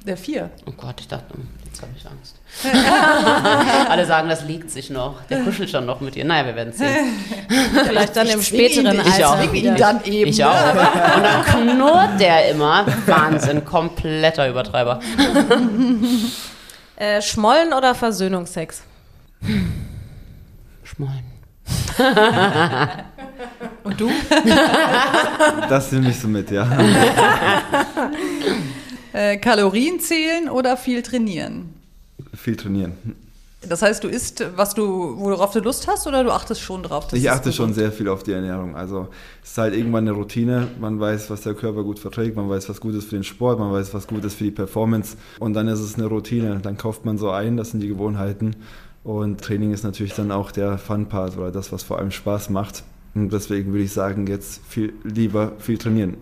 [0.05, 0.49] Der vier.
[0.67, 2.35] Oh Gott, ich dachte, hm, jetzt habe ich Angst.
[3.89, 5.23] Alle sagen, das legt sich noch.
[5.29, 6.23] Der kuschelt schon noch mit ihr.
[6.23, 7.19] Naja, wir werden sehen.
[7.87, 9.37] Vielleicht dann im Ich ihn- späteren ich Alter.
[9.39, 9.75] zwing ihn wieder.
[9.75, 10.29] dann eben.
[10.29, 10.69] Ich auch.
[10.73, 12.85] Und dann knurrt der immer.
[13.07, 14.99] Wahnsinn, kompletter Übertreiber.
[16.95, 18.83] Äh, Schmollen oder Versöhnungsex?
[20.83, 21.23] Schmollen.
[23.83, 24.09] Und du?
[25.69, 26.67] Das nehme ich so mit, ja.
[29.11, 31.73] Äh, Kalorien zählen oder viel trainieren?
[32.33, 32.93] Viel trainieren.
[33.67, 37.07] Das heißt, du isst, was du, worauf du Lust hast, oder du achtest schon drauf?
[37.07, 38.75] dass Ich achte schon sehr viel auf die Ernährung.
[38.75, 39.07] Also
[39.41, 40.67] es ist halt irgendwann eine Routine.
[40.79, 43.59] Man weiß, was der Körper gut verträgt, man weiß, was gut ist für den Sport,
[43.59, 45.15] man weiß, was gut ist für die Performance.
[45.39, 46.59] Und dann ist es eine Routine.
[46.61, 48.55] Dann kauft man so ein, das sind die Gewohnheiten.
[49.03, 52.83] Und Training ist natürlich dann auch der Fun-Part oder das, was vor allem Spaß macht.
[53.15, 56.15] Und deswegen würde ich sagen, jetzt viel lieber viel trainieren.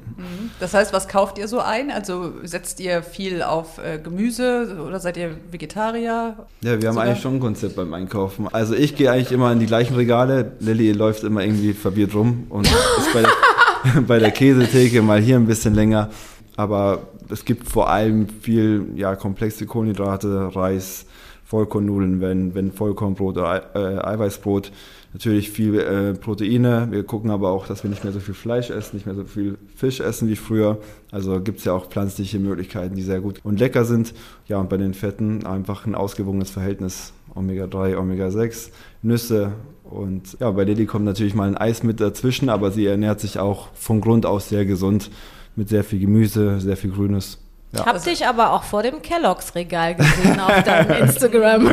[0.59, 1.89] Das heißt, was kauft ihr so ein?
[1.89, 6.35] Also setzt ihr viel auf äh, Gemüse oder seid ihr Vegetarier?
[6.61, 8.47] Ja, wir haben Sogar- eigentlich schon ein Konzept beim Einkaufen.
[8.51, 10.51] Also ich gehe eigentlich immer in die gleichen Regale.
[10.59, 15.37] Lilly läuft immer irgendwie verwirrt rum und ist bei der, bei der Käsetheke mal hier
[15.37, 16.09] ein bisschen länger.
[16.57, 21.05] Aber es gibt vor allem viel ja, komplexe Kohlenhydrate, Reis,
[21.45, 24.71] Vollkornnudeln, wenn, wenn Vollkornbrot oder Ei- äh, Eiweißbrot.
[25.13, 26.87] Natürlich viel äh, Proteine.
[26.89, 29.25] Wir gucken aber auch, dass wir nicht mehr so viel Fleisch essen, nicht mehr so
[29.25, 30.77] viel Fisch essen wie früher.
[31.11, 34.13] Also gibt es ja auch pflanzliche Möglichkeiten, die sehr gut und lecker sind.
[34.47, 37.13] Ja, und bei den Fetten einfach ein ausgewogenes Verhältnis.
[37.35, 38.69] Omega-3, Omega-6,
[39.01, 39.53] Nüsse.
[39.83, 43.39] Und ja, bei Lilly kommt natürlich mal ein Eis mit dazwischen, aber sie ernährt sich
[43.39, 45.09] auch von Grund aus sehr gesund
[45.55, 47.39] mit sehr viel Gemüse, sehr viel Grünes.
[47.73, 47.85] Ja.
[47.85, 51.69] Hab dich aber auch vor dem Kelloggs-Regal gesehen auf deinem Instagram.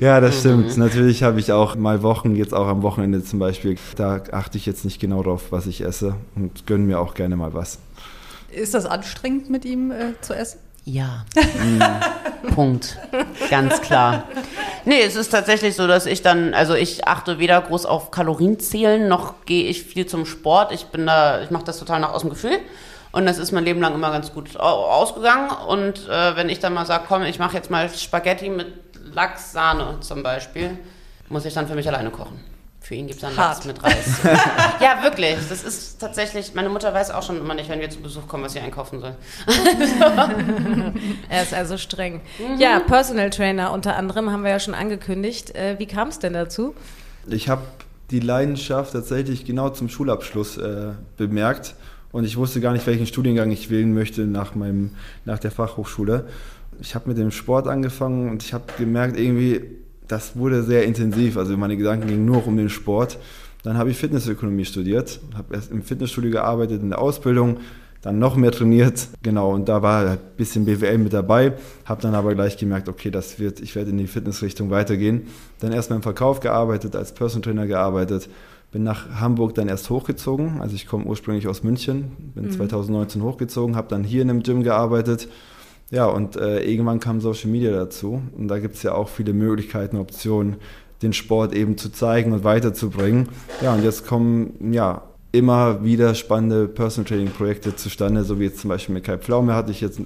[0.00, 0.76] Ja, das stimmt.
[0.76, 4.66] Natürlich habe ich auch mal Wochen, jetzt auch am Wochenende zum Beispiel, da achte ich
[4.66, 7.78] jetzt nicht genau drauf, was ich esse und gönne mir auch gerne mal was.
[8.50, 10.60] Ist das anstrengend, mit ihm äh, zu essen?
[10.84, 11.24] Ja.
[12.54, 12.96] Punkt.
[13.50, 14.24] Ganz klar.
[14.84, 19.08] Nee, es ist tatsächlich so, dass ich dann, also ich achte weder groß auf Kalorienzählen,
[19.08, 20.72] noch gehe ich viel zum Sport.
[20.72, 22.58] Ich bin da, ich mache das total nach aus dem Gefühl.
[23.12, 25.50] Und das ist mein Leben lang immer ganz gut au- ausgegangen.
[25.68, 28.85] Und äh, wenn ich dann mal sage, komm, ich mache jetzt mal Spaghetti mit
[29.16, 30.78] Lachs-Sahne zum Beispiel,
[31.30, 32.38] muss ich dann für mich alleine kochen.
[32.80, 33.64] Für ihn gibt es dann Hart.
[33.64, 34.20] Lachs mit Reis.
[34.80, 35.36] ja, wirklich.
[35.48, 38.44] Das ist tatsächlich, meine Mutter weiß auch schon immer nicht, wenn wir zu Besuch kommen,
[38.44, 39.16] was sie einkaufen soll.
[41.28, 42.20] Er ist also streng.
[42.58, 45.56] Ja, Personal Trainer unter anderem haben wir ja schon angekündigt.
[45.56, 46.74] Äh, wie kam es denn dazu?
[47.26, 47.62] Ich habe
[48.10, 51.74] die Leidenschaft tatsächlich genau zum Schulabschluss äh, bemerkt
[52.12, 54.92] und ich wusste gar nicht, welchen Studiengang ich wählen möchte nach, meinem,
[55.24, 56.26] nach der Fachhochschule.
[56.80, 59.62] Ich habe mit dem Sport angefangen und ich habe gemerkt, irgendwie,
[60.08, 61.36] das wurde sehr intensiv.
[61.36, 63.18] Also meine Gedanken gingen nur um den Sport.
[63.62, 67.58] Dann habe ich Fitnessökonomie studiert, habe erst im Fitnessstudio gearbeitet, in der Ausbildung,
[68.06, 72.14] dann noch mehr trainiert, genau, und da war ein bisschen BWL mit dabei, habe dann
[72.14, 75.22] aber gleich gemerkt, okay, das wird, ich werde in die Fitnessrichtung weitergehen.
[75.58, 78.28] Dann erstmal im Verkauf gearbeitet, als Personal Trainer gearbeitet,
[78.70, 83.74] bin nach Hamburg dann erst hochgezogen, also ich komme ursprünglich aus München, bin 2019 hochgezogen,
[83.74, 85.26] habe dann hier in einem Gym gearbeitet,
[85.90, 89.32] ja, und äh, irgendwann kam Social Media dazu und da gibt es ja auch viele
[89.32, 90.56] Möglichkeiten, Optionen,
[91.02, 93.28] den Sport eben zu zeigen und weiterzubringen.
[93.62, 98.60] Ja, und jetzt kommen ja immer wieder spannende Personal Training Projekte zustande, so wie jetzt
[98.60, 100.00] zum Beispiel mit Kai Pflaume hatte ich jetzt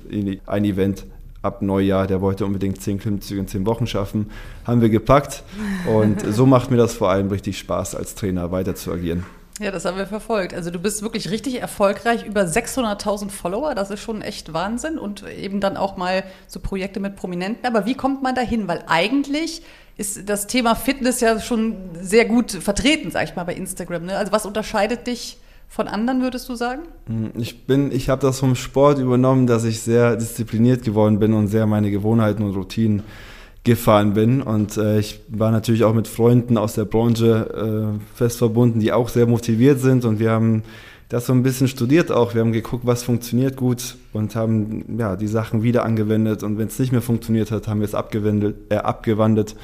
[0.47, 1.07] ein Event
[1.43, 4.31] ab Neujahr, der wollte unbedingt 10 Klimmzüge in 10 Wochen schaffen,
[4.67, 5.45] haben wir gepackt
[5.87, 9.25] und so macht mir das vor allem richtig Spaß, als Trainer weiter zu agieren.
[9.61, 10.55] Ja, das haben wir verfolgt.
[10.55, 15.23] Also du bist wirklich richtig erfolgreich, über 600.000 Follower, das ist schon echt Wahnsinn und
[15.29, 17.67] eben dann auch mal so Projekte mit Prominenten.
[17.67, 18.69] Aber wie kommt man dahin?
[18.69, 19.61] Weil eigentlich
[19.99, 24.07] ist das Thema Fitness ja schon sehr gut vertreten, sag ich mal, bei Instagram.
[24.07, 24.17] Ne?
[24.17, 25.37] Also was unterscheidet dich
[25.69, 26.81] von anderen, würdest du sagen?
[27.35, 31.49] Ich bin, ich habe das vom Sport übernommen, dass ich sehr diszipliniert geworden bin und
[31.49, 33.03] sehr meine Gewohnheiten und Routinen
[33.65, 34.43] gefahren bin.
[34.43, 38.93] Und äh, ich war natürlich auch mit Freunden aus der Branche äh, fest verbunden, die
[38.93, 40.05] auch sehr motiviert sind.
[40.05, 40.63] Und wir haben
[41.11, 42.35] das so ein bisschen studiert auch.
[42.35, 46.43] Wir haben geguckt, was funktioniert gut und haben ja, die Sachen wieder angewendet.
[46.43, 49.57] Und wenn es nicht mehr funktioniert hat, haben wir es abgewendet, äh, abgewandelt.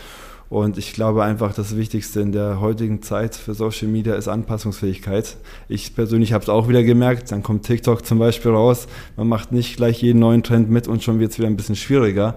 [0.49, 5.37] Und ich glaube einfach, das Wichtigste in der heutigen Zeit für Social Media ist Anpassungsfähigkeit.
[5.69, 7.33] Ich persönlich habe es auch wieder gemerkt.
[7.33, 8.87] Dann kommt TikTok zum Beispiel raus.
[9.17, 11.75] Man macht nicht gleich jeden neuen Trend mit und schon wird es wieder ein bisschen
[11.75, 12.37] schwieriger.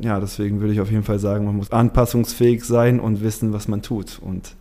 [0.00, 3.68] Ja, deswegen würde ich auf jeden Fall sagen, man muss anpassungsfähig sein und wissen, was
[3.68, 4.18] man tut.
[4.20, 4.54] Und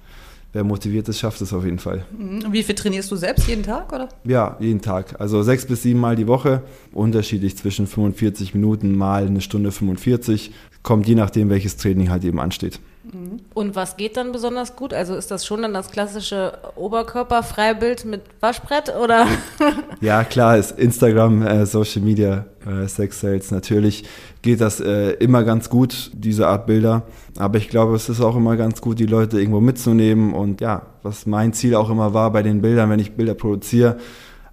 [0.53, 2.05] wer motiviert ist, schafft es auf jeden Fall.
[2.17, 4.09] Und wie viel trainierst du selbst jeden Tag, oder?
[4.23, 5.19] Ja, jeden Tag.
[5.19, 6.63] Also sechs bis sieben Mal die Woche.
[6.91, 10.51] Unterschiedlich zwischen 45 Minuten mal eine Stunde 45.
[10.81, 12.79] Kommt je nachdem, welches Training halt eben ansteht.
[13.53, 14.93] Und was geht dann besonders gut?
[14.93, 19.27] Also ist das schon dann das klassische Oberkörperfreibild mit Waschbrett oder?
[20.01, 23.49] Ja, klar, ist Instagram, äh, Social Media, äh, Sex Sales.
[23.51, 24.03] Natürlich
[24.43, 27.03] geht das äh, immer ganz gut, diese Art Bilder.
[27.39, 30.33] Aber ich glaube, es ist auch immer ganz gut, die Leute irgendwo mitzunehmen.
[30.33, 33.97] Und ja, was mein Ziel auch immer war bei den Bildern, wenn ich Bilder produziere,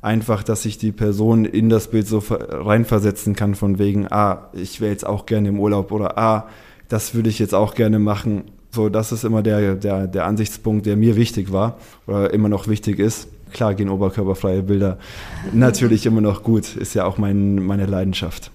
[0.01, 4.49] einfach, dass ich die Person in das Bild so ver- reinversetzen kann, von wegen, ah,
[4.53, 6.47] ich wäre jetzt auch gerne im Urlaub oder ah,
[6.89, 8.45] das würde ich jetzt auch gerne machen.
[8.71, 12.67] So, das ist immer der, der, der Ansichtspunkt, der mir wichtig war oder immer noch
[12.67, 13.29] wichtig ist.
[13.53, 14.99] Klar gehen oberkörperfreie Bilder
[15.53, 18.51] natürlich immer noch gut, ist ja auch mein, meine Leidenschaft.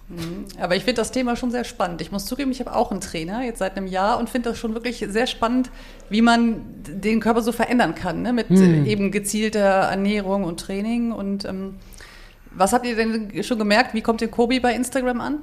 [0.60, 2.02] Aber ich finde das Thema schon sehr spannend.
[2.02, 4.60] Ich muss zugeben, ich habe auch einen Trainer jetzt seit einem Jahr und finde das
[4.60, 5.72] schon wirklich sehr spannend,
[6.10, 8.34] wie man den Körper so verändern kann, ne?
[8.34, 11.13] mit äh, eben gezielter Ernährung und Training.
[11.13, 11.76] Und ähm,
[12.52, 13.94] was habt ihr denn schon gemerkt?
[13.94, 15.38] Wie kommt der Kobi bei Instagram an?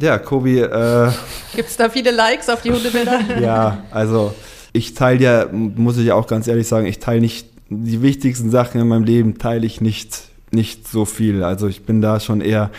[0.00, 1.10] Ja, Kobi, äh,
[1.54, 3.20] Gibt es da viele Likes auf die Hundebilder?
[3.40, 4.34] ja, also
[4.72, 8.80] ich teile ja, muss ich auch ganz ehrlich sagen, ich teile nicht die wichtigsten Sachen
[8.80, 11.42] in meinem Leben, teile ich nicht, nicht so viel.
[11.42, 12.70] Also ich bin da schon eher,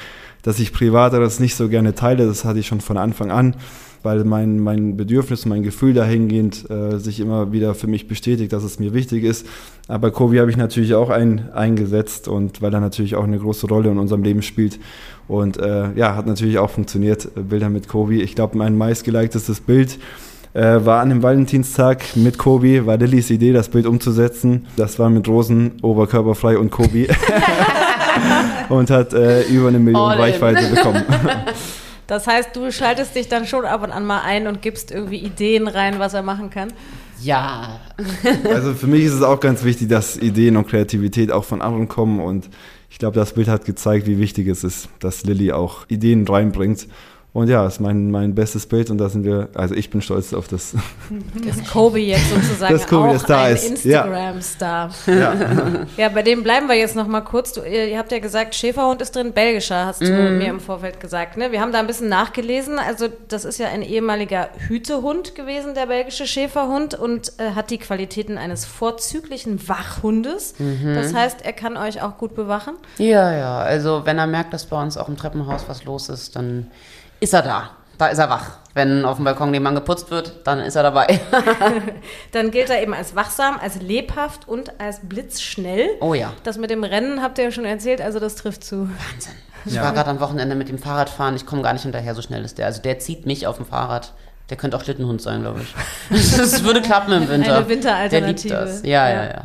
[0.43, 3.55] dass ich privateres nicht so gerne teile, das hatte ich schon von Anfang an,
[4.03, 8.63] weil mein, mein Bedürfnis, mein Gefühl dahingehend äh, sich immer wieder für mich bestätigt, dass
[8.63, 9.45] es mir wichtig ist.
[9.87, 13.67] Aber Kobi habe ich natürlich auch ein, eingesetzt und weil er natürlich auch eine große
[13.67, 14.79] Rolle in unserem Leben spielt.
[15.27, 18.21] Und äh, ja, hat natürlich auch funktioniert, äh, Bilder mit Kobi.
[18.21, 19.97] Ich glaube, mein meistgeliktestes Bild
[20.53, 24.67] äh, war an dem Valentinstag mit Kobi, war Lillys Idee, das Bild umzusetzen.
[24.75, 27.07] Das war mit Rosen, oberkörperfrei und Kobi.
[28.69, 30.21] und hat äh, über eine Million All in.
[30.21, 31.03] Reichweite bekommen.
[32.07, 35.19] Das heißt, du schaltest dich dann schon ab und an mal ein und gibst irgendwie
[35.19, 36.73] Ideen rein, was er machen kann.
[37.21, 37.79] Ja,
[38.45, 41.87] Also für mich ist es auch ganz wichtig, dass Ideen und Kreativität auch von anderen
[41.87, 42.49] kommen und
[42.89, 46.87] ich glaube, das Bild hat gezeigt, wie wichtig es ist, dass Lilly auch Ideen reinbringt.
[47.33, 50.33] Und ja, ist mein, mein bestes Bild und da sind wir, also ich bin stolz
[50.33, 50.73] auf das.
[51.45, 53.55] Dass Kobe jetzt sozusagen Dass Kobe auch jetzt da ein.
[53.55, 54.89] Instagram-Star.
[55.05, 55.35] Ja.
[55.97, 57.53] Ja, bei dem bleiben wir jetzt noch mal kurz.
[57.53, 61.37] Du, ihr, habt ja gesagt, Schäferhund ist drin, belgischer, hast du mir im Vorfeld gesagt.
[61.37, 61.51] Ne?
[61.51, 62.79] Wir haben da ein bisschen nachgelesen.
[62.79, 67.77] Also das ist ja ein ehemaliger Hütehund gewesen, der belgische Schäferhund, und äh, hat die
[67.77, 70.55] Qualitäten eines vorzüglichen Wachhundes.
[70.83, 72.75] Das heißt, er kann euch auch gut bewachen.
[72.97, 73.59] ja, ja.
[73.59, 76.71] Also wenn er merkt, dass bei uns auch im Treppenhaus was los ist, dann
[77.19, 77.69] ist er da.
[77.97, 78.57] Da ist er wach.
[78.73, 81.19] Wenn auf dem Balkon nebenan geputzt wird, dann ist er dabei.
[82.31, 85.89] Dann gilt er eben als wachsam, als lebhaft und als blitzschnell.
[85.99, 86.33] Oh ja.
[86.43, 88.87] Das mit dem Rennen habt ihr ja schon erzählt, also das trifft zu.
[88.89, 89.33] Wahnsinn.
[89.65, 91.35] Ich war gerade am Wochenende mit dem Fahrrad fahren.
[91.35, 92.67] Ich komme gar nicht hinterher, so schnell ist der.
[92.67, 94.13] Also der zieht mich auf dem Fahrrad.
[94.49, 95.73] Der könnte auch Schlittenhund sein, glaube ich.
[96.37, 97.57] Das würde klappen im Winter.
[97.57, 98.49] Eine Winteralternative.
[98.49, 98.83] Der liebt das.
[98.83, 99.23] Ja, ja, Ja.
[99.29, 99.43] ja.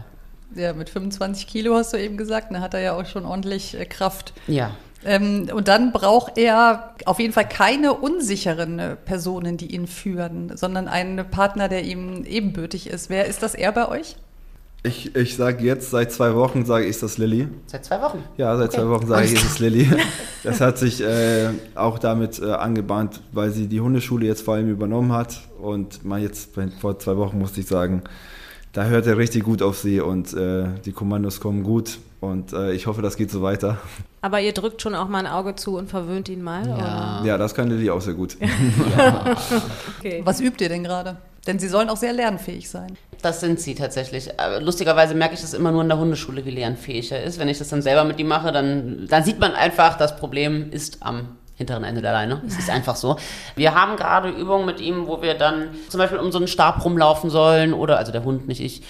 [0.54, 3.78] Ja, mit 25 Kilo hast du eben gesagt, da hat er ja auch schon ordentlich
[3.78, 4.34] äh, Kraft.
[4.46, 4.72] Ja.
[5.04, 10.56] Ähm, und dann braucht er auf jeden Fall keine unsicheren äh, Personen, die ihn führen,
[10.56, 13.10] sondern einen Partner, der ihm ebenbürtig ist.
[13.10, 14.16] Wer ist das er bei euch?
[14.84, 17.46] Ich, ich sage jetzt, seit zwei Wochen sage ich, ist das Lilly.
[17.66, 18.24] Seit zwei Wochen.
[18.36, 19.88] Ja, seit zwei Wochen sage ich, ist es Lilly.
[20.44, 24.68] Das hat sich äh, auch damit äh, angebahnt, weil sie die Hundeschule jetzt vor allem
[24.68, 25.42] übernommen hat.
[25.60, 28.02] Und mal jetzt vor zwei Wochen musste ich sagen,
[28.72, 31.98] da hört er richtig gut auf sie und äh, die Kommandos kommen gut.
[32.22, 33.78] Und äh, ich hoffe, das geht so weiter.
[34.20, 36.64] Aber ihr drückt schon auch mal ein Auge zu und verwöhnt ihn mal?
[36.68, 37.24] Ja.
[37.24, 38.36] Ja, das kann Lilly auch sehr gut.
[38.86, 39.36] Oder?
[39.98, 40.22] Okay.
[40.24, 41.16] Was übt ihr denn gerade?
[41.48, 42.96] Denn sie sollen auch sehr lernfähig sein.
[43.22, 44.38] Das sind sie tatsächlich.
[44.38, 47.40] Aber lustigerweise merke ich das immer nur in der Hundeschule, wie lernfähig er ist.
[47.40, 50.70] Wenn ich das dann selber mit ihm mache, dann, dann sieht man einfach, das Problem
[50.70, 52.40] ist am hinteren Ende der Leine.
[52.46, 53.16] Es ist einfach so.
[53.56, 56.84] Wir haben gerade Übungen mit ihm, wo wir dann zum Beispiel um so einen Stab
[56.84, 58.82] rumlaufen sollen oder, also der Hund, nicht ich,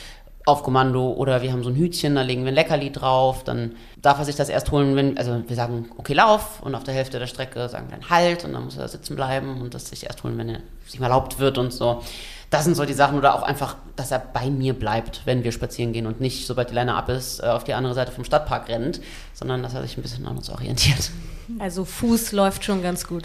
[0.44, 3.76] auf Kommando oder wir haben so ein Hütchen, da legen wir ein Leckerli drauf, dann
[4.00, 6.94] darf er sich das erst holen, wenn, also wir sagen, okay, lauf und auf der
[6.94, 9.88] Hälfte der Strecke sagen wir dann halt und dann muss er sitzen bleiben und das
[9.88, 12.02] sich erst holen, wenn er sich mal erlaubt wird und so.
[12.50, 15.52] Das sind so die Sachen oder auch einfach, dass er bei mir bleibt, wenn wir
[15.52, 18.24] spazieren gehen und nicht, sobald die Leine ab ist, äh, auf die andere Seite vom
[18.24, 19.00] Stadtpark rennt,
[19.32, 21.10] sondern dass er sich ein bisschen an uns orientiert.
[21.58, 23.24] Also Fuß läuft schon ganz gut.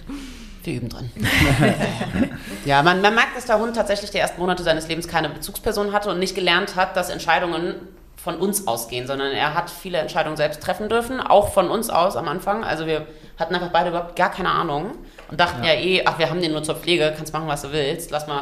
[0.68, 1.10] Wir üben dran.
[2.66, 5.94] ja, man, man merkt, dass der Hund tatsächlich die ersten Monate seines Lebens keine Bezugsperson
[5.94, 7.76] hatte und nicht gelernt hat, dass Entscheidungen
[8.18, 12.18] von uns ausgehen, sondern er hat viele Entscheidungen selbst treffen dürfen, auch von uns aus
[12.18, 12.66] am Anfang.
[12.66, 13.08] Also wir
[13.40, 14.96] hatten einfach beide überhaupt gar keine Ahnung
[15.32, 17.72] und dachten ja, eh, ach, wir haben den nur zur Pflege, kannst machen, was du
[17.72, 18.42] willst, lass mal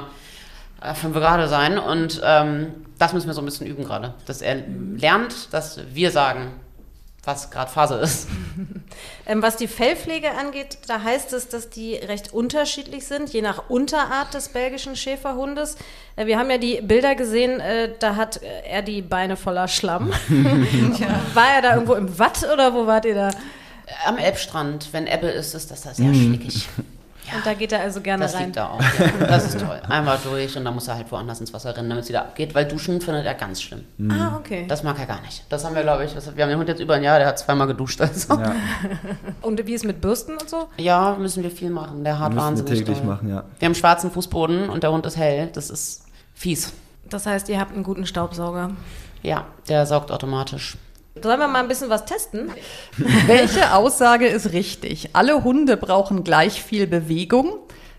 [0.81, 1.77] äh, fünf gerade sein.
[1.77, 4.63] Und ähm, das müssen wir so ein bisschen üben gerade, dass er
[4.97, 6.53] lernt, dass wir sagen,
[7.25, 8.27] was gerade Phase ist.
[9.27, 13.69] Ähm, was die Fellpflege angeht, da heißt es, dass die recht unterschiedlich sind, je nach
[13.69, 15.77] Unterart des belgischen Schäferhundes.
[16.15, 19.67] Äh, wir haben ja die Bilder gesehen, äh, da hat äh, er die Beine voller
[19.67, 20.11] Schlamm.
[21.33, 23.31] War er da irgendwo im Watt oder wo wart ihr da?
[24.05, 26.13] Am Elbstrand, wenn Ebbe ist, ist das da sehr
[27.25, 27.35] schlickig.
[27.38, 28.45] Und da geht er also gerne Das rein.
[28.45, 28.81] liegt da auch.
[28.81, 29.27] Ja.
[29.27, 29.81] Das ist toll.
[29.89, 32.53] Einmal durch und dann muss er halt woanders ins Wasser rennen, damit es wieder abgeht,
[32.55, 33.83] weil Duschen findet er ganz schlimm.
[34.11, 34.65] Ah, okay.
[34.67, 35.43] Das mag er gar nicht.
[35.49, 37.27] Das haben wir, glaube ich, was, wir haben den Hund jetzt über ein Jahr, der
[37.27, 37.99] hat zweimal geduscht.
[38.01, 38.33] Also.
[38.35, 38.41] Ja.
[38.43, 38.55] Ja,
[39.41, 40.67] Und wie ist mit Bürsten und so?
[41.17, 42.03] müssen wir viel machen.
[42.03, 43.07] Der hat müssen wir wahnsinnig täglich doll.
[43.07, 43.43] machen, ja.
[43.59, 45.49] Wir haben schwarzen Fußboden und der Hund ist hell.
[45.53, 46.73] Das ist fies.
[47.09, 48.71] Das heißt, ihr habt einen guten Staubsauger.
[49.21, 50.77] Ja, der saugt automatisch.
[51.21, 52.51] Sollen wir mal ein bisschen was testen?
[53.25, 55.10] Welche Aussage ist richtig?
[55.13, 57.54] Alle Hunde brauchen gleich viel Bewegung.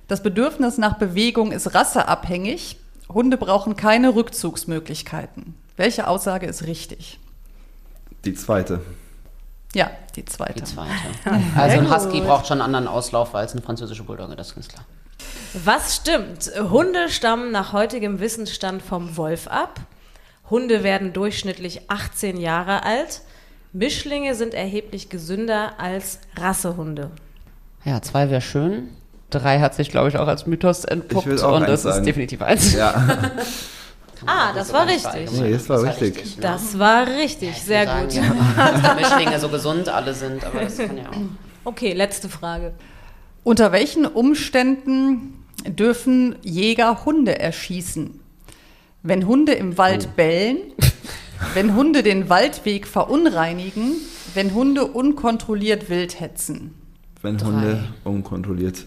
[0.07, 2.76] Das Bedürfnis nach Bewegung ist rasseabhängig.
[3.09, 5.55] Hunde brauchen keine Rückzugsmöglichkeiten.
[5.76, 7.18] Welche Aussage ist richtig?
[8.24, 8.81] Die zweite.
[9.74, 10.55] Ja, die zweite.
[10.55, 10.90] Die zweite.
[11.57, 14.68] Also ein Husky braucht schon einen anderen Auslauf als eine französische Bulldogge, das ist ganz
[14.68, 14.85] klar.
[15.64, 16.50] Was stimmt?
[16.70, 19.81] Hunde stammen nach heutigem Wissensstand vom Wolf ab.
[20.50, 23.22] Hunde werden durchschnittlich 18 Jahre alt.
[23.72, 27.11] Mischlinge sind erheblich gesünder als Rassehunde.
[27.85, 28.88] Ja, zwei wäre schön.
[29.30, 31.92] Drei hat sich, glaube ich, auch als Mythos entpuppt Ich will auch und das ist
[31.94, 32.06] sagen.
[32.06, 32.72] definitiv eins.
[32.74, 33.30] Ja,
[34.24, 35.30] Ah, das war richtig.
[35.38, 36.37] Nee, das war richtig.
[36.37, 36.42] ne?
[36.42, 38.12] Das war richtig, sehr Wir gut.
[38.12, 41.16] sagen Ja, dass die Mischlinge so gesund alle sind, aber das kann ja auch.
[41.64, 42.72] Okay, letzte Frage.
[43.44, 48.18] Unter welchen Umständen dürfen Jäger Hunde erschießen?
[49.06, 50.58] Wenn Hunde im Wald bellen,
[51.54, 53.92] wenn Hunde den Waldweg verunreinigen,
[54.34, 56.74] wenn Hunde unkontrolliert wild hetzen.
[57.22, 58.84] wenn Hunde unkontrolliert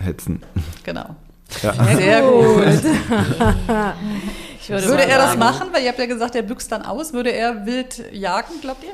[0.00, 0.42] hetzen.
[0.82, 1.14] Genau.
[1.62, 1.72] Ja.
[1.96, 2.64] Sehr gut.
[4.62, 5.68] Ich würde, Würde er das machen?
[5.72, 7.12] Weil ihr habt ja gesagt, er büchst dann aus.
[7.14, 8.90] Würde er wild jagen, glaubt ihr?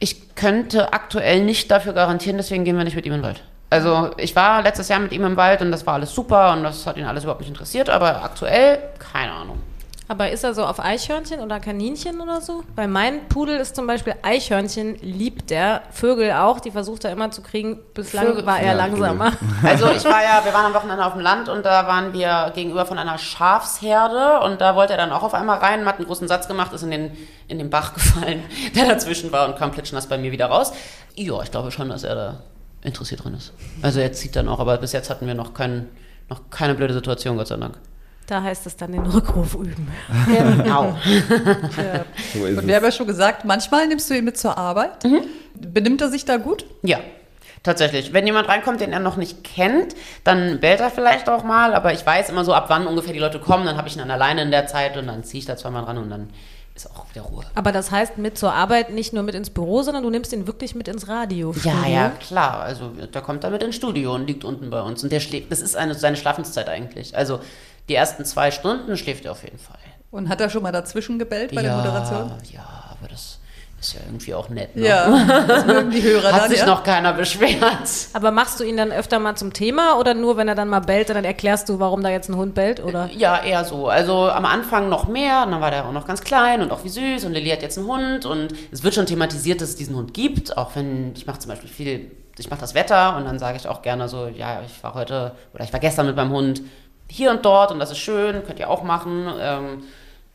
[0.00, 3.42] Ich könnte aktuell nicht dafür garantieren, deswegen gehen wir nicht mit ihm in den Wald.
[3.70, 6.64] Also ich war letztes Jahr mit ihm im Wald und das war alles super und
[6.64, 9.60] das hat ihn alles überhaupt nicht interessiert, aber aktuell keine Ahnung.
[10.06, 12.62] Aber ist er so auf Eichhörnchen oder Kaninchen oder so?
[12.76, 17.30] Bei meinem Pudel ist zum Beispiel Eichhörnchen liebt der, Vögel auch, die versucht er immer
[17.30, 17.78] zu kriegen.
[17.94, 19.32] Bislang Vögel- war er Ja, langsamer.
[19.62, 22.52] Also ich war ja, wir waren am Wochenende auf dem Land und da waren wir
[22.54, 26.06] gegenüber von einer Schafsherde und da wollte er dann auch auf einmal rein, hat einen
[26.06, 27.16] großen Satz gemacht, ist in den,
[27.48, 28.42] in den Bach gefallen,
[28.74, 30.72] der dazwischen war und kam plitschnass bei mir wieder raus.
[31.14, 32.34] Ja, ich glaube schon, dass er da
[32.82, 33.52] interessiert drin ist.
[33.80, 35.88] Also er zieht dann auch, aber bis jetzt hatten wir noch, kein,
[36.28, 37.78] noch keine blöde Situation, Gott sei Dank.
[38.26, 39.88] Da heißt es dann den Rückruf üben.
[40.26, 40.96] Genau.
[42.32, 42.96] So ist Und wir haben ja es.
[42.96, 45.04] schon gesagt, manchmal nimmst du ihn mit zur Arbeit.
[45.54, 46.64] Benimmt er sich da gut?
[46.82, 46.98] Ja.
[47.62, 48.12] Tatsächlich.
[48.12, 51.92] Wenn jemand reinkommt, den er noch nicht kennt, dann bellt er vielleicht auch mal, aber
[51.94, 54.10] ich weiß immer so, ab wann ungefähr die Leute kommen, dann habe ich ihn dann
[54.10, 56.28] alleine in der Zeit und dann ziehe ich da zweimal ran und dann
[56.74, 57.44] ist auch wieder Ruhe.
[57.54, 60.46] Aber das heißt mit zur Arbeit nicht nur mit ins Büro, sondern du nimmst ihn
[60.46, 61.54] wirklich mit ins Radio.
[61.62, 62.60] Ja, ja, klar.
[62.60, 65.02] Also der kommt damit ins Studio und liegt unten bei uns.
[65.02, 67.16] Und der schläft, das ist eine, seine Schlafenszeit eigentlich.
[67.16, 67.40] Also
[67.88, 69.78] die ersten zwei Stunden schläft er auf jeden Fall.
[70.10, 72.32] Und hat er schon mal dazwischen gebellt bei ja, der Moderation?
[72.52, 73.40] Ja, aber das
[73.80, 74.74] ist ja irgendwie auch nett.
[74.76, 74.86] Ne?
[74.86, 76.66] Ja, das mögen die Hörer Hat dann, sich ja?
[76.66, 77.88] noch keiner beschwert.
[78.12, 80.80] Aber machst du ihn dann öfter mal zum Thema oder nur, wenn er dann mal
[80.80, 82.82] bellt, dann erklärst du, warum da jetzt ein Hund bellt?
[82.82, 83.10] Oder?
[83.12, 83.88] Ja, eher so.
[83.88, 86.84] Also am Anfang noch mehr, und dann war der auch noch ganz klein und auch
[86.84, 89.76] wie süß und Lilly hat jetzt einen Hund und es wird schon thematisiert, dass es
[89.76, 93.26] diesen Hund gibt, auch wenn ich mache zum Beispiel viel, ich mache das Wetter und
[93.26, 96.16] dann sage ich auch gerne so, ja, ich war heute oder ich war gestern mit
[96.16, 96.62] meinem Hund
[97.14, 99.28] hier und dort und das ist schön, könnt ihr auch machen.
[99.38, 99.84] Ähm,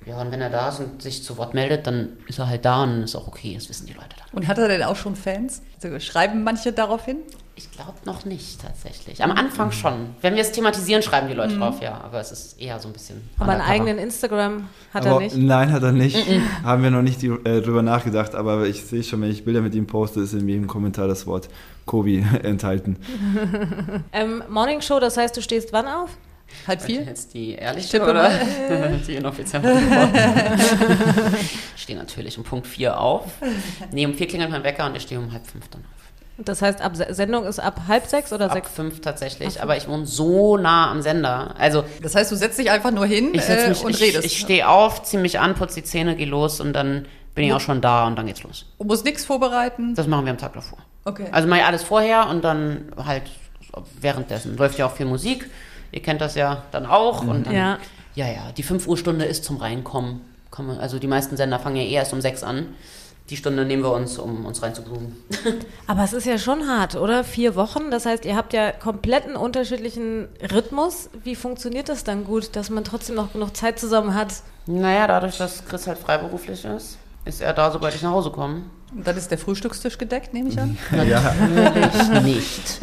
[0.06, 2.63] ja, und wenn er da ist und sich zu Wort meldet, dann ist er halt
[2.63, 4.28] da und ist auch okay, das wissen die Leute dann.
[4.32, 5.62] Und hat er denn auch schon Fans?
[5.84, 7.18] Also schreiben manche darauf hin?
[7.56, 9.22] Ich glaube noch nicht tatsächlich.
[9.22, 10.15] Am Anfang schon.
[10.22, 12.00] Wenn wir es thematisieren, schreiben die Leute drauf, ja.
[12.02, 13.30] Aber es ist eher so ein bisschen.
[13.38, 15.36] Aber einen eigenen Instagram hat aber, er nicht.
[15.36, 16.15] Nein, hat er nicht.
[16.63, 19.60] Haben wir noch nicht die, äh, drüber nachgedacht, aber ich sehe schon, wenn ich Bilder
[19.60, 21.50] mit ihm poste, ist in jedem Kommentar das Wort
[21.86, 22.96] Kobi enthalten.
[24.13, 26.12] Ähm, Morning Show, das heißt, du stehst wann auf?
[26.68, 27.02] Halb vier?
[27.04, 28.30] Jetzt die ehrliche tippe oder
[29.08, 29.78] die inoffizielle.
[31.76, 33.24] Ich stehe natürlich um Punkt 4 auf.
[33.92, 36.46] Nee, um 4 klingelt mein Wecker und ich stehe um halb fünf dann auf.
[36.46, 38.70] Das heißt, ab Se- Sendung ist ab halb sechs oder Ab sechs?
[38.72, 41.54] fünf tatsächlich, aber ich wohne so nah am Sender.
[41.58, 44.26] Also Das heißt, du setzt dich einfach nur hin äh, mich, und ich, redest.
[44.26, 47.54] ich stehe auf, ziehe mich an, putze die Zähne, gehe los und dann bin ich
[47.54, 48.66] auch schon da und dann geht's los.
[48.78, 49.96] Du musst nichts vorbereiten.
[49.96, 50.80] Das machen wir am Tag davor.
[51.06, 51.26] Okay.
[51.32, 53.24] Also mache ich alles vorher und dann halt
[54.00, 54.56] währenddessen.
[54.58, 55.50] Läuft ja auch viel Musik.
[55.91, 57.21] Ihr kennt das ja dann auch.
[57.25, 57.78] Und dann, Ja.
[58.15, 60.21] ja, ja, die 5 Uhr Stunde ist zum Reinkommen.
[60.52, 62.67] Kommen- Also die meisten Sender fangen ja eh erst um 6 an.
[63.30, 65.15] Die Stunde nehmen wir uns, um uns reinzugrooven.
[65.88, 67.23] Aber es ist ja schon hart, oder?
[67.23, 67.91] Vier Wochen.
[67.91, 71.12] Das heißt, ihr habt ja komplett einen unterschiedlichen Rhythmus.
[71.23, 74.34] Wie funktioniert das dann gut, dass man trotzdem noch genug Zeit zusammen hat?
[74.65, 78.63] naja, dadurch, dass Chris halt freiberuflich ist, ist er da, sobald ich nach Hause komme.
[78.95, 80.78] Und dann ist der Frühstückstisch gedeckt, nehme ich an.
[81.08, 81.34] Ja.
[81.56, 82.82] Natürlich nicht.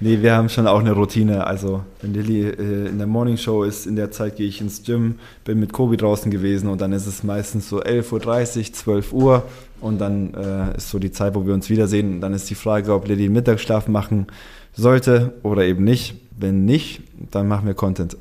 [0.00, 1.46] Nee, wir haben schon auch eine Routine.
[1.46, 4.82] Also, wenn Lilly äh, in der Morning Show ist, in der Zeit gehe ich ins
[4.82, 9.12] Gym, bin mit Kobi draußen gewesen und dann ist es meistens so 11.30 Uhr, 12
[9.12, 9.42] Uhr
[9.80, 12.14] und dann äh, ist so die Zeit, wo wir uns wiedersehen.
[12.14, 14.26] Und dann ist die Frage, ob Lilly einen Mittagsschlaf machen
[14.74, 16.16] sollte oder eben nicht.
[16.36, 18.16] Wenn nicht, dann machen wir Content.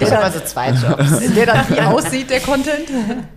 [0.00, 1.34] Ich habe also zwei Jobs.
[1.34, 2.88] Der dann wie aussieht, der Content.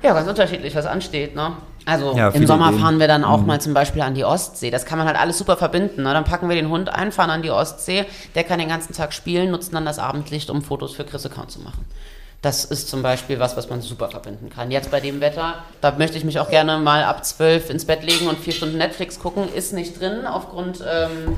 [0.02, 1.52] Ja, ganz unterschiedlich, was ansteht, ne?
[1.86, 2.82] Also Ja, im Sommer Ideen.
[2.82, 4.72] fahren wir dann auch mal zum Beispiel an die Ostsee.
[4.72, 6.04] Das kann man halt alles super verbinden.
[6.04, 6.14] Ne?
[6.14, 8.06] Dann packen wir den Hund ein, fahren an die Ostsee.
[8.34, 11.52] Der kann den ganzen Tag spielen, nutzen dann das Abendlicht, um Fotos für Chris Account
[11.52, 11.86] zu machen.
[12.42, 14.72] Das ist zum Beispiel was, was man super verbinden kann.
[14.72, 18.04] Jetzt bei dem Wetter, da möchte ich mich auch gerne mal ab zwölf ins Bett
[18.04, 19.44] legen und vier Stunden Netflix gucken.
[19.54, 21.36] Ist nicht drin aufgrund ähm,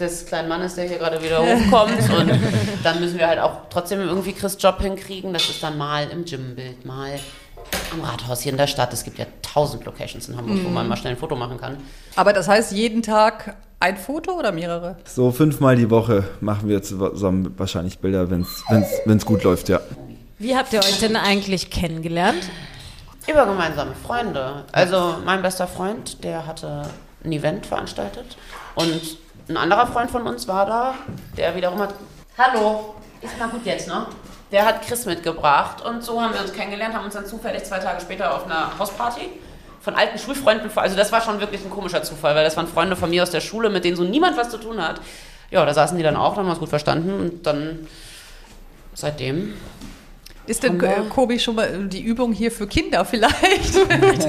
[0.00, 1.98] des kleinen Mannes, der hier gerade wieder hochkommt.
[2.18, 2.32] Und
[2.82, 5.32] dann müssen wir halt auch trotzdem irgendwie Chris Job hinkriegen.
[5.32, 7.18] Das ist dann mal im Gymbild, mal
[7.92, 8.92] am Rathaus hier in der Stadt.
[8.92, 11.76] Es gibt ja tausend Locations in Hamburg, wo man mal schnell ein Foto machen kann.
[12.16, 14.96] Aber das heißt, jeden Tag ein Foto oder mehrere?
[15.04, 18.46] So fünfmal die Woche machen wir zusammen wahrscheinlich Bilder, wenn
[19.06, 19.80] es gut läuft, ja.
[20.38, 22.42] Wie habt ihr euch denn eigentlich kennengelernt?
[23.30, 24.64] Über gemeinsame Freunde.
[24.72, 26.82] Also mein bester Freund, der hatte
[27.22, 28.36] ein Event veranstaltet
[28.74, 29.18] und
[29.50, 30.94] ein anderer Freund von uns war da,
[31.36, 31.94] der wiederum hat.
[32.38, 34.06] Hallo, ist mal gut jetzt, ne?
[34.52, 37.78] Der hat Chris mitgebracht und so haben wir uns kennengelernt, haben uns dann zufällig zwei
[37.78, 39.28] Tage später auf einer Hausparty
[39.80, 42.96] von alten Schulfreunden, also das war schon wirklich ein komischer Zufall, weil das waren Freunde
[42.96, 45.00] von mir aus der Schule, mit denen so niemand was zu tun hat.
[45.50, 47.88] Ja, da saßen die dann auch, da haben wir uns gut verstanden und dann
[48.94, 49.54] seitdem
[50.50, 53.30] Ist denn äh, Kobi schon mal die Übung hier für Kinder vielleicht?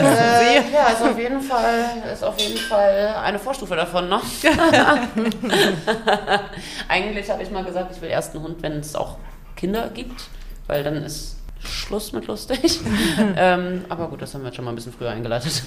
[0.02, 4.20] Äh, ja, ist auf jeden Fall, ist auf jeden Fall eine Vorstufe davon, ne?
[6.88, 9.18] Eigentlich habe ich mal gesagt, ich will erst einen Hund, wenn es auch
[9.56, 10.30] Kinder gibt,
[10.68, 12.80] weil dann ist Schluss mit lustig.
[13.38, 15.64] ähm, aber gut, das haben wir jetzt schon mal ein bisschen früher eingeleitet.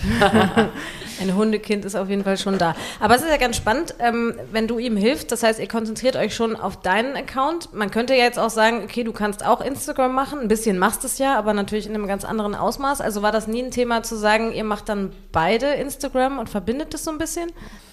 [1.20, 2.74] Ein Hundekind ist auf jeden Fall schon da.
[3.00, 5.31] Aber es ist ja ganz spannend, ähm, wenn du ihm hilfst.
[5.33, 7.74] Das heißt, ihr konzentriert euch schon auf deinen Account.
[7.74, 10.40] Man könnte ja jetzt auch sagen, okay, du kannst auch Instagram machen.
[10.40, 13.00] Ein bisschen machst es ja, aber natürlich in einem ganz anderen Ausmaß.
[13.00, 16.94] Also war das nie ein Thema zu sagen, ihr macht dann beide Instagram und verbindet
[16.94, 17.50] das so ein bisschen?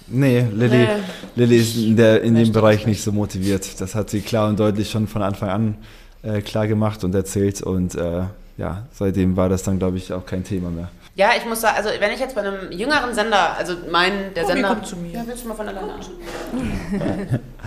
[0.08, 0.88] Nee, Lilly, Nee.
[1.36, 3.80] Lilly ist in, der, in dem Bereich nicht so motiviert.
[3.80, 5.78] Das hat sie klar und deutlich schon von Anfang an
[6.24, 7.62] äh, klar gemacht und erzählt.
[7.62, 8.24] Und äh,
[8.58, 10.90] ja, seitdem war das dann, glaube ich, auch kein Thema mehr.
[11.16, 14.44] Ja, ich muss sagen, also wenn ich jetzt bei einem jüngeren Sender, also mein, der
[14.44, 14.68] Kobi, Sender.
[14.70, 15.12] komm zu mir.
[15.12, 16.18] Ja, willst du mal von alleine anschauen?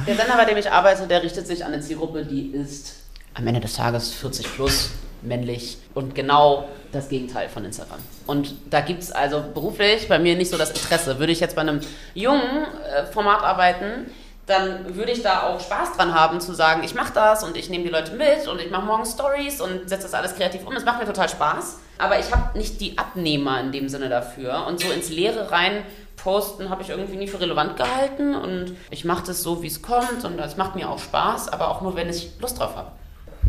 [0.07, 2.95] der Sender, bei dem ich arbeite, der richtet sich an eine Zielgruppe, die ist
[3.35, 4.91] am Ende des Tages 40 plus.
[5.23, 7.99] männlich und genau das Gegenteil von Instagram.
[8.27, 11.19] Und da gibt es also beruflich bei mir nicht so das Interesse.
[11.19, 11.81] Würde ich jetzt bei einem
[12.15, 14.11] jungen äh, Format arbeiten,
[14.47, 17.71] dann würde ich da auch Spaß dran haben zu sagen, ich mache das und ich
[17.71, 20.75] nehme die Leute mit und ich mache morgen Stories und setze das alles kreativ um.
[20.77, 24.67] Es macht mir total Spaß, aber ich habe nicht die Abnehmer in dem Sinne dafür
[24.67, 25.83] und so ins Leere rein
[26.17, 29.83] posten habe ich irgendwie nie für relevant gehalten und ich mache das so, wie es
[29.83, 32.93] kommt und es macht mir auch Spaß, aber auch nur, wenn ich Lust drauf habe.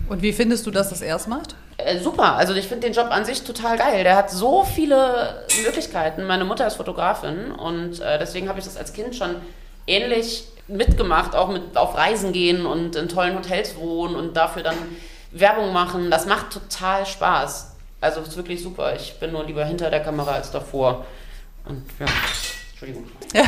[0.10, 1.56] Und wie findest du, dass das erst macht?
[1.78, 4.04] Äh, super, also ich finde den Job an sich total geil.
[4.04, 6.26] Der hat so viele Möglichkeiten.
[6.26, 9.36] Meine Mutter ist Fotografin und äh, deswegen habe ich das als Kind schon
[9.88, 14.78] ähnlich mitgemacht, auch mit auf Reisen gehen und in tollen Hotels wohnen und dafür dann
[15.32, 16.10] Werbung machen.
[16.10, 17.76] Das macht total Spaß.
[18.02, 18.96] Also es ist wirklich super.
[18.96, 21.06] Ich bin nur lieber hinter der Kamera als davor.
[21.66, 22.06] Und ja.
[22.72, 23.06] Entschuldigung.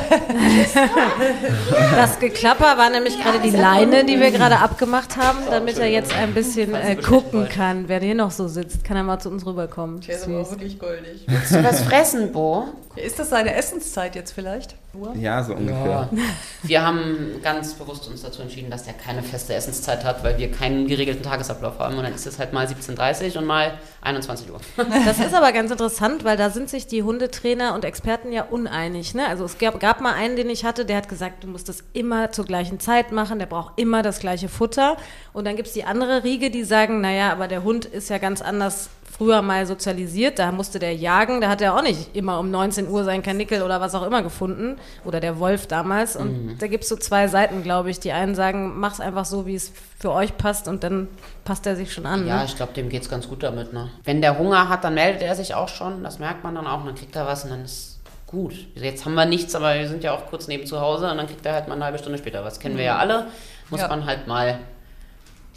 [1.95, 6.13] Das Geklapper war nämlich gerade die Leine, die wir gerade abgemacht haben, damit er jetzt
[6.13, 8.84] ein bisschen äh, gucken kann, wer hier noch so sitzt.
[8.84, 9.99] Kann er mal zu uns rüberkommen.
[10.01, 11.24] Der ist aber auch wirklich goldig.
[11.28, 12.70] Willst du was fressen, Bo?
[12.95, 14.76] Ist das seine Essenszeit jetzt vielleicht?
[14.97, 15.15] Uhr?
[15.15, 16.09] Ja, so ungefähr.
[16.63, 20.51] Wir haben ganz bewusst uns dazu entschieden, dass der keine feste Essenszeit hat, weil wir
[20.51, 21.97] keinen geregelten Tagesablauf haben.
[21.97, 24.59] Und dann ist es halt mal 17.30 Uhr und mal 21 Uhr.
[25.05, 29.13] Das ist aber ganz interessant, weil da sind sich die Hundetrainer und Experten ja uneinig.
[29.13, 29.27] Ne?
[29.27, 31.83] Also es gab, gab mal einen, den ich hatte, der hat gesagt, du musst das
[31.93, 34.97] immer zur gleichen Zeit machen, der braucht immer das gleiche Futter.
[35.33, 38.17] Und dann gibt es die andere Riege, die sagen, naja, aber der Hund ist ja
[38.17, 42.39] ganz anders früher mal sozialisiert, da musste der jagen, da hat er auch nicht immer
[42.39, 44.78] um 19 Uhr sein Kanickel oder was auch immer gefunden.
[45.05, 46.15] Oder der Wolf damals.
[46.15, 46.57] Und Mhm.
[46.59, 47.99] da gibt es so zwei Seiten, glaube ich.
[47.99, 51.07] Die einen sagen, mach's einfach so, wie es für euch passt und dann
[51.45, 52.28] passt er sich schon an.
[52.28, 52.45] Ja, Ne?
[52.45, 53.74] ich glaube, dem geht's ganz gut damit.
[53.74, 53.89] Ne?
[54.03, 56.03] Wenn der Hunger hat, dann meldet er sich auch schon.
[56.03, 56.82] Das merkt man dann auch.
[56.82, 58.53] Und dann kriegt er was und dann ist gut.
[58.76, 61.26] Jetzt haben wir nichts, aber wir sind ja auch kurz neben zu Hause und dann
[61.28, 62.59] kriegt er halt mal eine halbe Stunde später was.
[62.59, 63.28] Kennen wir ja alle.
[63.72, 63.88] Muss Ja.
[63.88, 64.59] man halt mal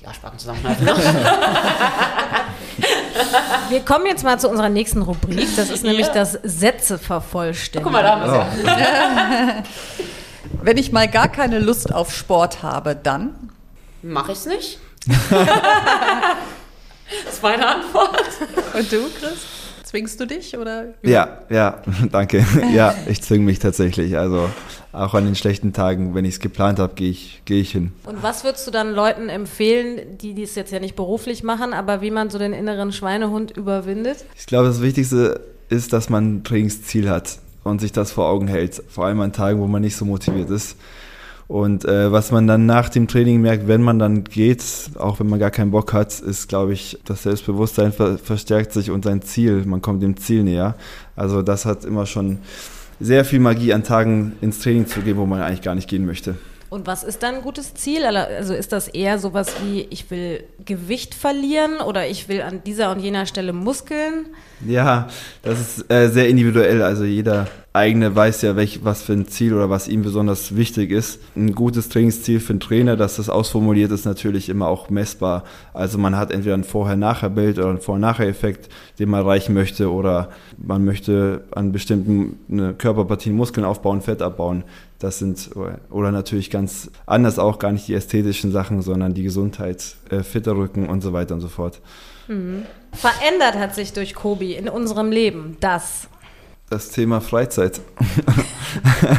[0.00, 0.86] die Arschbacken zusammenhalten.
[3.68, 5.48] Wir kommen jetzt mal zu unserer nächsten Rubrik.
[5.56, 7.84] Das ist nämlich das Sätze vervollständigen.
[7.84, 9.62] Guck mal, da haben wir es ja.
[10.62, 13.50] Wenn ich mal gar keine Lust auf Sport habe, dann?
[14.02, 14.78] Mache ich's nicht?
[15.06, 15.18] das
[17.32, 18.24] ist meine Antwort.
[18.74, 19.38] Und du, Chris?
[19.90, 20.94] Zwingst du dich oder?
[21.02, 21.82] Ja, ja,
[22.12, 22.46] danke.
[22.72, 24.16] Ja, ich zwinge mich tatsächlich.
[24.16, 24.48] Also
[24.92, 27.90] auch an den schlechten Tagen, wenn ich es geplant habe, gehe ich, gehe ich hin.
[28.04, 32.02] Und was würdest du dann Leuten empfehlen, die dies jetzt ja nicht beruflich machen, aber
[32.02, 34.24] wie man so den inneren Schweinehund überwindet?
[34.38, 38.46] Ich glaube, das Wichtigste ist, dass man ein Trainingsziel hat und sich das vor Augen
[38.46, 38.80] hält.
[38.88, 40.76] Vor allem an Tagen, wo man nicht so motiviert ist.
[41.50, 44.62] Und äh, was man dann nach dem Training merkt, wenn man dann geht,
[44.96, 48.92] auch wenn man gar keinen Bock hat, ist, glaube ich, das Selbstbewusstsein ver verstärkt sich
[48.92, 50.76] und sein Ziel, man kommt dem Ziel näher.
[51.16, 52.38] Also das hat immer schon
[53.00, 56.06] sehr viel Magie an Tagen ins Training zu gehen, wo man eigentlich gar nicht gehen
[56.06, 56.36] möchte.
[56.68, 58.04] Und was ist dann ein gutes Ziel?
[58.04, 62.92] Also ist das eher sowas wie, ich will Gewicht verlieren oder ich will an dieser
[62.92, 64.26] und jener Stelle Muskeln?
[64.66, 65.08] Ja,
[65.42, 66.82] das ist äh, sehr individuell.
[66.82, 70.90] Also jeder eigene weiß ja, welch, was für ein Ziel oder was ihm besonders wichtig
[70.90, 71.20] ist.
[71.36, 75.44] Ein gutes Trainingsziel für einen Trainer, dass das ausformuliert ist, natürlich immer auch messbar.
[75.72, 80.84] Also man hat entweder ein Vorher-Nachher-Bild oder einen Vorher-Nachher-Effekt, den man erreichen möchte, oder man
[80.84, 84.64] möchte an bestimmten Körperpartien Muskeln aufbauen, Fett abbauen.
[84.98, 85.50] Das sind,
[85.90, 90.56] oder natürlich ganz anders auch gar nicht die ästhetischen Sachen, sondern die Gesundheit, äh, fitter
[90.56, 91.80] Rücken und so weiter und so fort.
[92.28, 92.64] Mhm.
[92.92, 96.08] Verändert hat sich durch Kobi in unserem Leben das.
[96.68, 97.80] Das Thema Freizeit.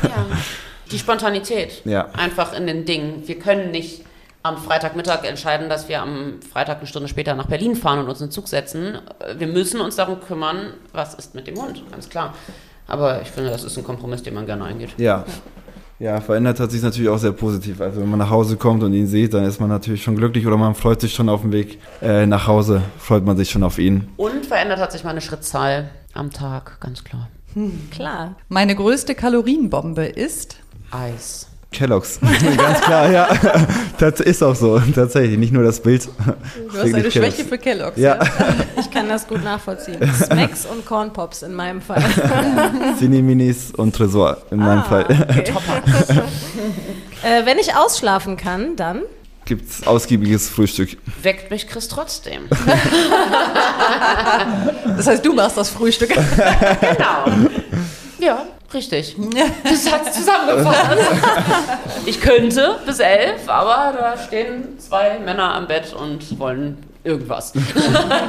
[0.03, 0.28] Ja.
[0.91, 1.86] Die Spontanität.
[1.86, 2.09] Ja.
[2.13, 3.28] Einfach in den Dingen.
[3.28, 4.03] Wir können nicht
[4.43, 8.19] am Freitagmittag entscheiden, dass wir am Freitag eine Stunde später nach Berlin fahren und uns
[8.22, 8.99] in den Zug setzen.
[9.38, 12.34] Wir müssen uns darum kümmern, was ist mit dem Hund, ganz klar.
[12.88, 14.89] Aber ich finde, das ist ein Kompromiss, den man gerne eingeht.
[14.97, 15.24] Ja.
[16.02, 17.80] Ja, verändert hat sich natürlich auch sehr positiv.
[17.80, 20.47] Also wenn man nach Hause kommt und ihn sieht, dann ist man natürlich schon glücklich
[20.47, 23.62] oder man freut sich schon auf dem Weg äh, nach Hause, freut man sich schon
[23.62, 24.08] auf ihn.
[24.18, 27.30] Und verändert hat sich meine Schrittzahl am Tag, ganz klar.
[27.91, 28.36] Klar.
[28.49, 30.58] Meine größte Kalorienbombe ist?
[30.89, 31.51] Eis.
[31.72, 32.19] Kelloggs,
[32.57, 33.30] ganz klar, ja.
[33.97, 35.38] Das ist auch so, tatsächlich.
[35.38, 36.09] Nicht nur das Bild.
[36.72, 37.97] Du hast eine Schwäche für Kelloggs.
[37.97, 38.19] Ja,
[38.78, 39.97] Ich kann das gut nachvollziehen.
[40.13, 42.03] Smacks und Cornpops in meinem Fall.
[42.97, 45.05] Cineminis und Tresor in meinem Fall.
[45.05, 45.53] Okay.
[47.24, 49.03] äh, wenn ich ausschlafen kann, dann
[49.45, 50.97] Gibt's ausgiebiges Frühstück.
[51.24, 52.43] Weckt mich Chris trotzdem.
[54.97, 56.09] Das heißt, du machst das Frühstück.
[56.09, 57.26] genau.
[58.19, 59.15] Ja, richtig.
[59.63, 60.97] Das hat's zusammengefasst.
[62.05, 67.53] Ich könnte bis elf, aber da stehen zwei Männer am Bett und wollen irgendwas.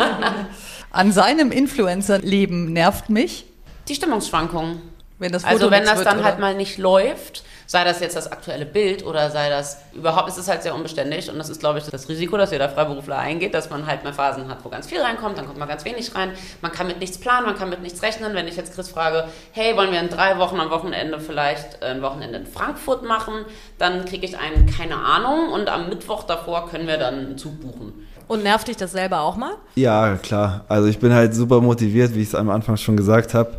[0.90, 3.46] An seinem Influencer-Leben nervt mich.
[3.88, 4.82] Die Stimmungsschwankungen.
[5.18, 6.26] Wenn das Foto also wenn das wird, dann oder?
[6.26, 10.36] halt mal nicht läuft, sei das jetzt das aktuelle Bild oder sei das überhaupt, ist
[10.36, 13.54] es halt sehr unbeständig und das ist, glaube ich, das Risiko, dass jeder Freiberufler eingeht,
[13.54, 16.14] dass man halt mal Phasen hat, wo ganz viel reinkommt, dann kommt mal ganz wenig
[16.14, 16.32] rein.
[16.60, 18.34] Man kann mit nichts planen, man kann mit nichts rechnen.
[18.34, 22.02] Wenn ich jetzt Chris frage, hey, wollen wir in drei Wochen am Wochenende vielleicht ein
[22.02, 23.46] Wochenende in Frankfurt machen,
[23.78, 27.58] dann kriege ich einen keine Ahnung und am Mittwoch davor können wir dann einen Zug
[27.62, 28.06] buchen.
[28.28, 29.54] Und nervt dich das selber auch mal?
[29.76, 30.66] Ja, klar.
[30.68, 33.54] Also ich bin halt super motiviert, wie ich es am Anfang schon gesagt habe.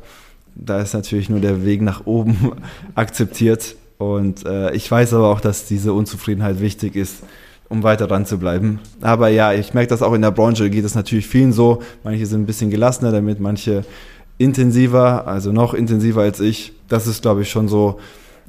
[0.54, 2.62] Da ist natürlich nur der Weg nach oben
[2.96, 3.76] akzeptiert.
[3.98, 7.24] Und äh, ich weiß aber auch, dass diese Unzufriedenheit wichtig ist,
[7.70, 8.80] um weiter dran zu bleiben.
[9.02, 11.82] Aber ja, ich merke das auch in der Branche, geht es natürlich vielen so.
[12.04, 13.86] Manche sind ein bisschen gelassener damit, manche
[14.38, 16.74] intensiver, also noch intensiver als ich.
[16.88, 18.00] Das ist, glaube ich, schon so,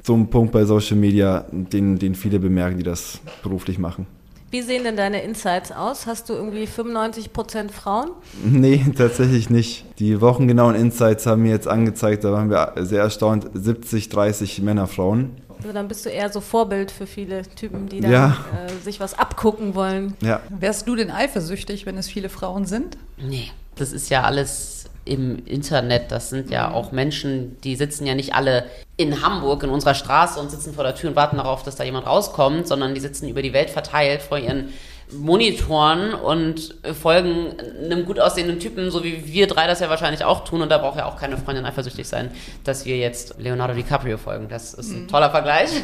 [0.03, 4.07] so ein Punkt bei Social Media, den, den viele bemerken, die das beruflich machen.
[4.51, 6.05] Wie sehen denn deine Insights aus?
[6.05, 8.11] Hast du irgendwie 95% Frauen?
[8.43, 9.85] Nee, tatsächlich nicht.
[9.99, 14.87] Die wochengenauen Insights haben mir jetzt angezeigt, da waren wir sehr erstaunt, 70, 30 Männer,
[14.87, 15.31] Frauen.
[15.57, 18.37] Also dann bist du eher so Vorbild für viele Typen, die dann Ja.
[18.67, 20.13] äh, sich was abgucken wollen.
[20.21, 22.97] Ja, Wärst du denn eifersüchtig, wenn es viele Frauen sind?
[23.17, 24.74] Nee, das ist ja alles
[25.05, 26.11] im Internet.
[26.11, 28.65] Das sind ja auch Menschen, die sitzen ja nicht alle
[28.97, 31.83] in Hamburg in unserer Straße und sitzen vor der Tür und warten darauf, dass da
[31.83, 34.73] jemand rauskommt, sondern die sitzen über die Welt verteilt vor ihren
[35.11, 37.53] Monitoren und folgen
[37.83, 40.63] einem gut aussehenden Typen, so wie wir drei das ja wahrscheinlich auch tun.
[40.63, 42.31] Und da braucht ja auch keine Freundin eifersüchtig sein,
[42.63, 44.49] dass wir jetzt Leonardo DiCaprio folgen.
[44.49, 45.69] Das ist ein toller Vergleich.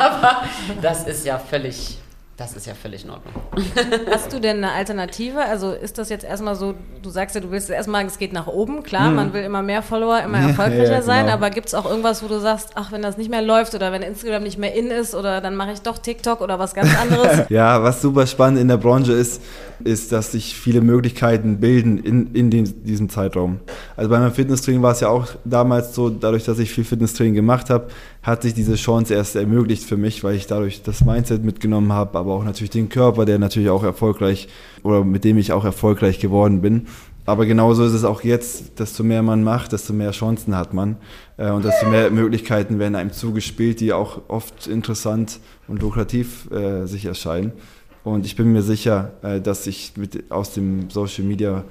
[0.00, 0.42] Aber
[0.80, 1.98] das ist ja völlig,
[2.42, 3.34] das ist ja völlig in Ordnung.
[4.10, 5.38] Hast du denn eine Alternative?
[5.44, 8.48] Also ist das jetzt erstmal so, du sagst ja, du willst erstmal, es geht nach
[8.48, 11.34] oben, klar, man will immer mehr Follower, immer Ja, erfolgreicher ja, sein, genau.
[11.34, 13.92] aber gibt es auch irgendwas, wo du sagst, ach, wenn das nicht mehr läuft oder
[13.92, 16.90] wenn Instagram nicht mehr in ist oder dann mache ich doch TikTok oder was ganz
[17.00, 17.46] anderes?
[17.48, 19.42] Ja, was super spannend in der Branche ist,
[19.84, 23.60] ist, dass sich viele Möglichkeiten bilden in, in dem, diesem Zeitraum.
[23.96, 27.34] Also bei meinem Fitnesstraining war es ja auch damals so, dadurch, dass ich viel Fitnesstraining
[27.34, 27.88] gemacht habe,
[28.22, 32.18] hat sich diese Chance erst ermöglicht für mich, weil ich dadurch das Mindset mitgenommen habe,
[32.18, 34.48] aber auch natürlich den Körper, der natürlich auch erfolgreich
[34.84, 36.86] oder mit dem ich auch erfolgreich geworden bin.
[37.24, 40.96] Aber genauso ist es auch jetzt, desto mehr man macht, desto mehr Chancen hat man
[41.36, 46.86] äh, und desto mehr Möglichkeiten werden einem zugespielt, die auch oft interessant und lukrativ äh,
[46.86, 47.52] sich erscheinen.
[48.04, 51.64] Und ich bin mir sicher, äh, dass ich mit, aus dem Social Media,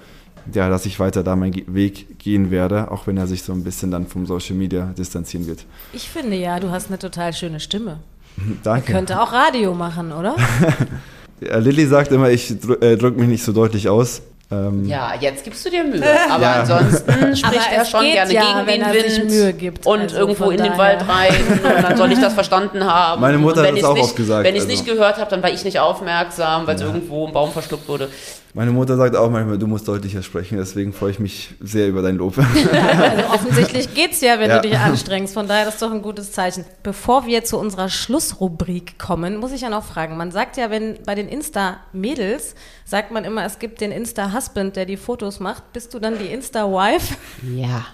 [0.54, 3.64] ja, dass ich weiter da meinen Weg gehen werde, auch wenn er sich so ein
[3.64, 5.66] bisschen dann vom Social Media distanzieren wird.
[5.94, 8.00] Ich finde ja, du hast eine total schöne Stimme.
[8.64, 8.92] Danke.
[8.94, 10.36] Könnte auch Radio machen, oder?
[11.39, 14.22] Lilly sagt immer, ich drü äh, drücke mich nicht so deutlich aus.
[14.52, 16.04] Ähm, Ja, jetzt gibst du dir Mühe.
[16.30, 16.60] Aber Ja.
[16.62, 19.54] ansonsten spricht Aber er es schon gerne ja, gegen wenn den er Wind sich Mühe
[19.54, 19.86] gibt.
[19.88, 20.78] und Also irgendwo in den daher.
[20.78, 21.34] Wald rein
[21.76, 23.22] und dann soll ich das verstanden haben.
[23.22, 24.78] Meine Mutter hat das ich's auch nicht, oft gesagt, Wenn ich es also.
[24.84, 28.10] nicht gehört habe, dann war ich nicht aufmerksam, weil es irgendwo ein Baum verschluckt wurde.
[28.54, 32.02] Meine Mutter sagt auch manchmal, du musst deutlicher sprechen, deswegen freue ich mich sehr über
[32.02, 32.38] dein Lob.
[32.38, 34.60] Also offensichtlich geht's ja, wenn Ja.
[34.60, 35.34] du dich anstrengst.
[35.34, 36.66] Von daher ist das doch ein gutes Zeichen.
[36.84, 40.18] Bevor wir zu unserer Schlussrubrik kommen, muss ich ja noch fragen.
[40.18, 44.86] Man sagt ja, wenn bei den Insta-Mädels sagt man immer, es gibt den Insta-Husband, der
[44.86, 45.72] die Fotos macht.
[45.72, 47.16] Bist du dann die Insta-Wife?
[47.56, 47.86] Ja,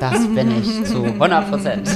[0.00, 1.90] das bin ich zu 100 Prozent.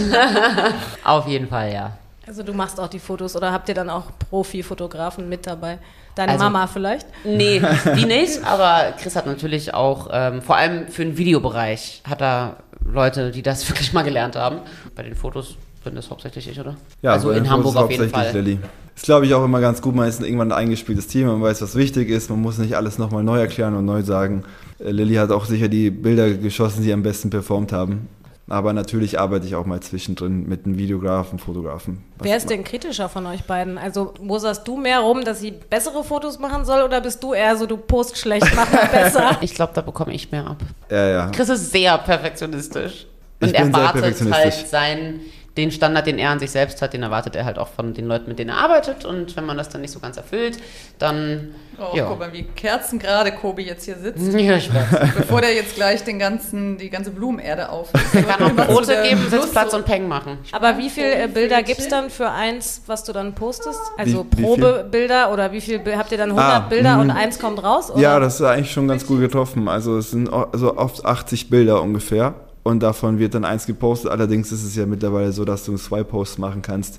[1.04, 1.96] Auf jeden Fall, ja.
[2.26, 5.78] Also du machst auch die Fotos oder habt ihr dann auch Profi-Fotografen mit dabei?
[6.14, 7.06] Deine Also- Mama vielleicht?
[7.24, 7.60] Nee,
[7.96, 12.56] die nicht, aber Chris hat natürlich auch, ähm, vor allem für den Videobereich, hat er
[12.84, 14.58] Leute, die das wirklich mal gelernt haben.
[14.94, 16.76] Bei den Fotos bin das hauptsächlich ich, oder?
[17.02, 18.42] also bei in Hamburg auf jeden hauptsächlich Fall.
[18.42, 18.58] Lilly.
[18.96, 19.94] Ist, glaube ich, auch immer ganz gut.
[19.94, 22.30] Man ist irgendwann ein eingespieltes Team, man weiß, was wichtig ist.
[22.30, 24.44] Man muss nicht alles nochmal neu erklären und neu sagen.
[24.78, 28.08] Äh, Lilly hat auch sicher die Bilder geschossen, die am besten performt haben.
[28.46, 32.04] Aber natürlich arbeite ich auch mal zwischendrin mit einem Videografen, Fotografen.
[32.18, 33.78] Wer ist denn kritischer von euch beiden?
[33.78, 37.56] Also moserst du mehr rum, dass sie bessere Fotos machen soll oder bist du eher
[37.56, 39.38] so, du post schlecht, mach mal besser?
[39.40, 40.58] Ich glaube, da bekomme ich mehr ab.
[40.90, 41.26] Ja, ja.
[41.30, 43.06] Chris ist sehr perfektionistisch.
[43.40, 44.54] Und Ich bin sehr erwartet perfektionistisch.
[44.56, 45.20] halt seinen,
[45.56, 48.06] den Standard, den er an sich selbst hat, den erwartet er halt auch von den
[48.06, 49.04] Leuten, mit denen er arbeitet.
[49.04, 50.58] Und wenn man das dann nicht so ganz erfüllt,
[50.98, 51.54] dann.
[51.78, 52.06] Oh, ja.
[52.06, 54.32] guck mal, wie kerzengerade Kobi jetzt hier sitzt.
[54.32, 55.12] Ja, ich weiß.
[55.16, 58.04] Bevor der jetzt gleich den ganzen, die ganze Blumenerde aufisst.
[58.14, 60.38] Er kann auch Brote geben, Sitzplatz und Peng machen.
[60.52, 63.80] Aber wie viele äh, Bilder gibt's dann für eins, was du dann postest?
[63.98, 64.24] Also?
[64.24, 67.16] Probebilder oder wie viel habt ihr dann 100 Ah, Bilder und mhm.
[67.16, 67.90] eins kommt raus?
[67.90, 68.00] Oder?
[68.00, 69.68] Ja, das ist eigentlich schon ganz gut getroffen.
[69.68, 72.34] Also es sind o- also oft 80 Bilder ungefähr.
[72.64, 74.10] Und davon wird dann eins gepostet.
[74.10, 76.98] Allerdings ist es ja mittlerweile so, dass du zwei Posts machen kannst.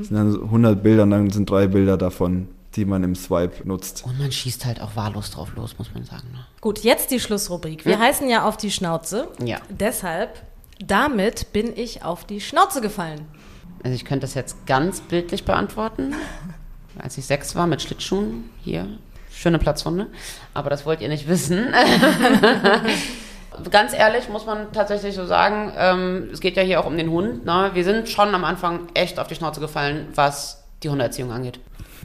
[0.00, 3.14] Es sind dann so 100 Bilder und dann sind drei Bilder davon, die man im
[3.14, 4.04] Swipe nutzt.
[4.04, 6.28] Und man schießt halt auch wahllos drauf los, muss man sagen.
[6.32, 6.40] Ne?
[6.60, 7.86] Gut, jetzt die Schlussrubrik.
[7.86, 9.28] Wir heißen ja auf die Schnauze.
[9.42, 9.58] Ja.
[9.70, 10.42] Deshalb,
[10.84, 13.22] damit bin ich auf die Schnauze gefallen.
[13.82, 16.14] Also ich könnte das jetzt ganz bildlich beantworten.
[16.98, 18.86] Als ich sechs war mit Schlittschuhen, hier,
[19.30, 20.08] schöne Platzwunde,
[20.52, 21.68] aber das wollt ihr nicht wissen.
[23.70, 27.10] ganz ehrlich muss man tatsächlich so sagen, ähm, es geht ja hier auch um den
[27.10, 27.44] Hund.
[27.44, 27.70] Ne?
[27.74, 31.60] Wir sind schon am Anfang echt auf die Schnauze gefallen, was die Hunderziehung angeht.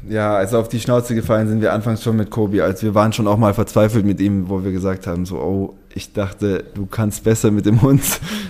[0.10, 2.62] Ja, also auf die Schnauze gefallen sind wir anfangs schon mit Kobi.
[2.62, 5.76] als wir waren schon auch mal verzweifelt mit ihm, wo wir gesagt haben, so, oh,
[5.93, 8.02] ich dachte, du kannst besser mit dem Hund.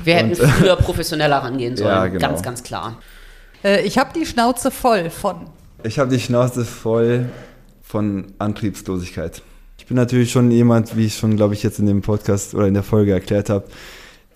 [0.03, 2.19] Wir hätten Und, früher professioneller rangehen sollen, ja, genau.
[2.19, 2.99] ganz, ganz klar.
[3.63, 5.47] Äh, ich habe die Schnauze voll von.
[5.83, 7.29] Ich habe die Schnauze voll
[7.81, 9.41] von Antriebslosigkeit.
[9.91, 12.73] Bin natürlich schon jemand, wie ich schon, glaube ich, jetzt in dem Podcast oder in
[12.73, 13.65] der Folge erklärt habe,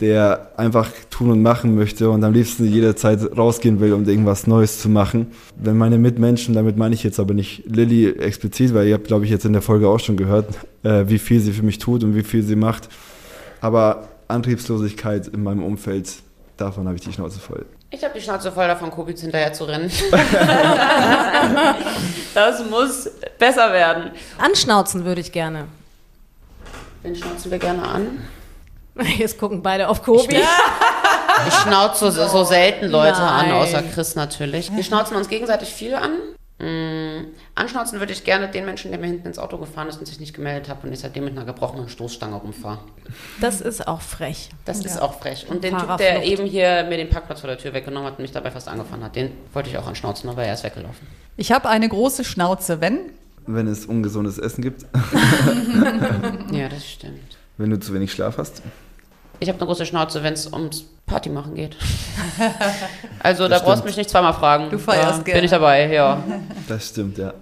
[0.01, 4.81] der einfach tun und machen möchte und am liebsten jederzeit rausgehen will, um irgendwas Neues
[4.81, 5.27] zu machen.
[5.55, 9.23] Wenn meine Mitmenschen, damit meine ich jetzt aber nicht Lilly explizit, weil ihr habt, glaube
[9.23, 10.49] ich, jetzt in der Folge auch schon gehört,
[10.83, 12.89] äh, wie viel sie für mich tut und wie viel sie macht.
[13.61, 16.15] Aber Antriebslosigkeit in meinem Umfeld,
[16.57, 17.65] davon habe ich die Schnauze voll.
[17.91, 19.89] Ich habe die Schnauze voll davon, Kubitz hinterher zu rennen.
[22.33, 24.11] das muss besser werden.
[24.37, 25.67] Anschnauzen würde ich gerne.
[27.03, 28.27] Wen schnauzen wir gerne an?
[29.17, 30.41] Jetzt gucken beide auf Kobi.
[31.47, 33.51] Ich, schnauze so, so, selten Leute Nein.
[33.51, 34.73] an, außer Chris natürlich.
[34.73, 36.13] Wir schnauzen uns gegenseitig viel an.
[36.57, 40.05] Mm, anschnauzen würde ich gerne den Menschen, der mir hinten ins Auto gefahren ist und
[40.05, 42.79] sich nicht gemeldet hat und ich seitdem mit einer gebrochenen Stoßstange rumfahre.
[43.41, 44.49] Das ist auch frech.
[44.63, 44.85] Das ja.
[44.85, 45.47] ist auch frech.
[45.49, 48.21] Und den Typ, der eben hier mir den Parkplatz vor der Tür weggenommen hat und
[48.21, 51.05] mich dabei fast angefahren hat, den wollte ich auch anschnauzen, aber er ist weggelaufen.
[51.35, 52.99] Ich habe eine große Schnauze, wenn?
[53.47, 54.83] Wenn es ungesundes Essen gibt.
[56.51, 57.37] ja, das stimmt.
[57.57, 58.61] Wenn du zu wenig Schlaf hast.
[59.41, 61.75] Ich habe eine große Schnauze, wenn es ums Party machen geht.
[63.19, 64.69] also da brauchst du mich nicht zweimal fragen.
[64.69, 65.39] Du feierst ja, gerne.
[65.39, 66.23] Bin ich dabei, ja.
[66.67, 67.33] Das stimmt, ja.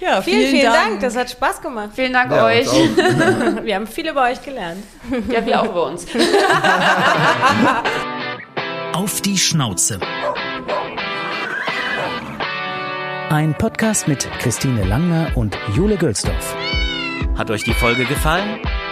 [0.00, 0.88] Ja, vielen, vielen, vielen Dank.
[0.88, 1.00] Dank.
[1.00, 1.90] Das hat Spaß gemacht.
[1.94, 2.66] Vielen Dank ja, euch.
[3.62, 4.82] wir haben viel über euch gelernt.
[5.28, 6.06] Ja, wir auch über uns.
[8.94, 10.00] Auf die Schnauze.
[13.30, 16.56] Ein Podcast mit Christine Langner und Jule Gülsdorf.
[17.38, 18.58] Hat euch die Folge gefallen?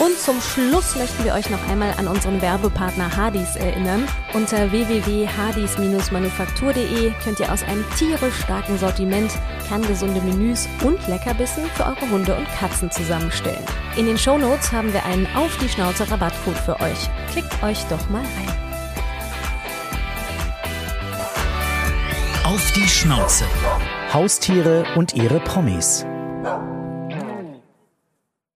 [0.00, 4.08] Und zum Schluss möchten wir euch noch einmal an unseren Werbepartner Hardys erinnern.
[4.32, 9.30] Unter www.hardys-manufaktur.de könnt ihr aus einem tierisch starken Sortiment
[9.68, 13.62] kerngesunde Menüs und Leckerbissen für eure Hunde und Katzen zusammenstellen.
[13.98, 17.10] In den Shownotes haben wir einen Auf die Schnauze Rabattcode für euch.
[17.30, 18.48] Klickt euch doch mal rein.
[22.44, 23.44] Auf die Schnauze.
[24.14, 26.06] Haustiere und ihre Promis.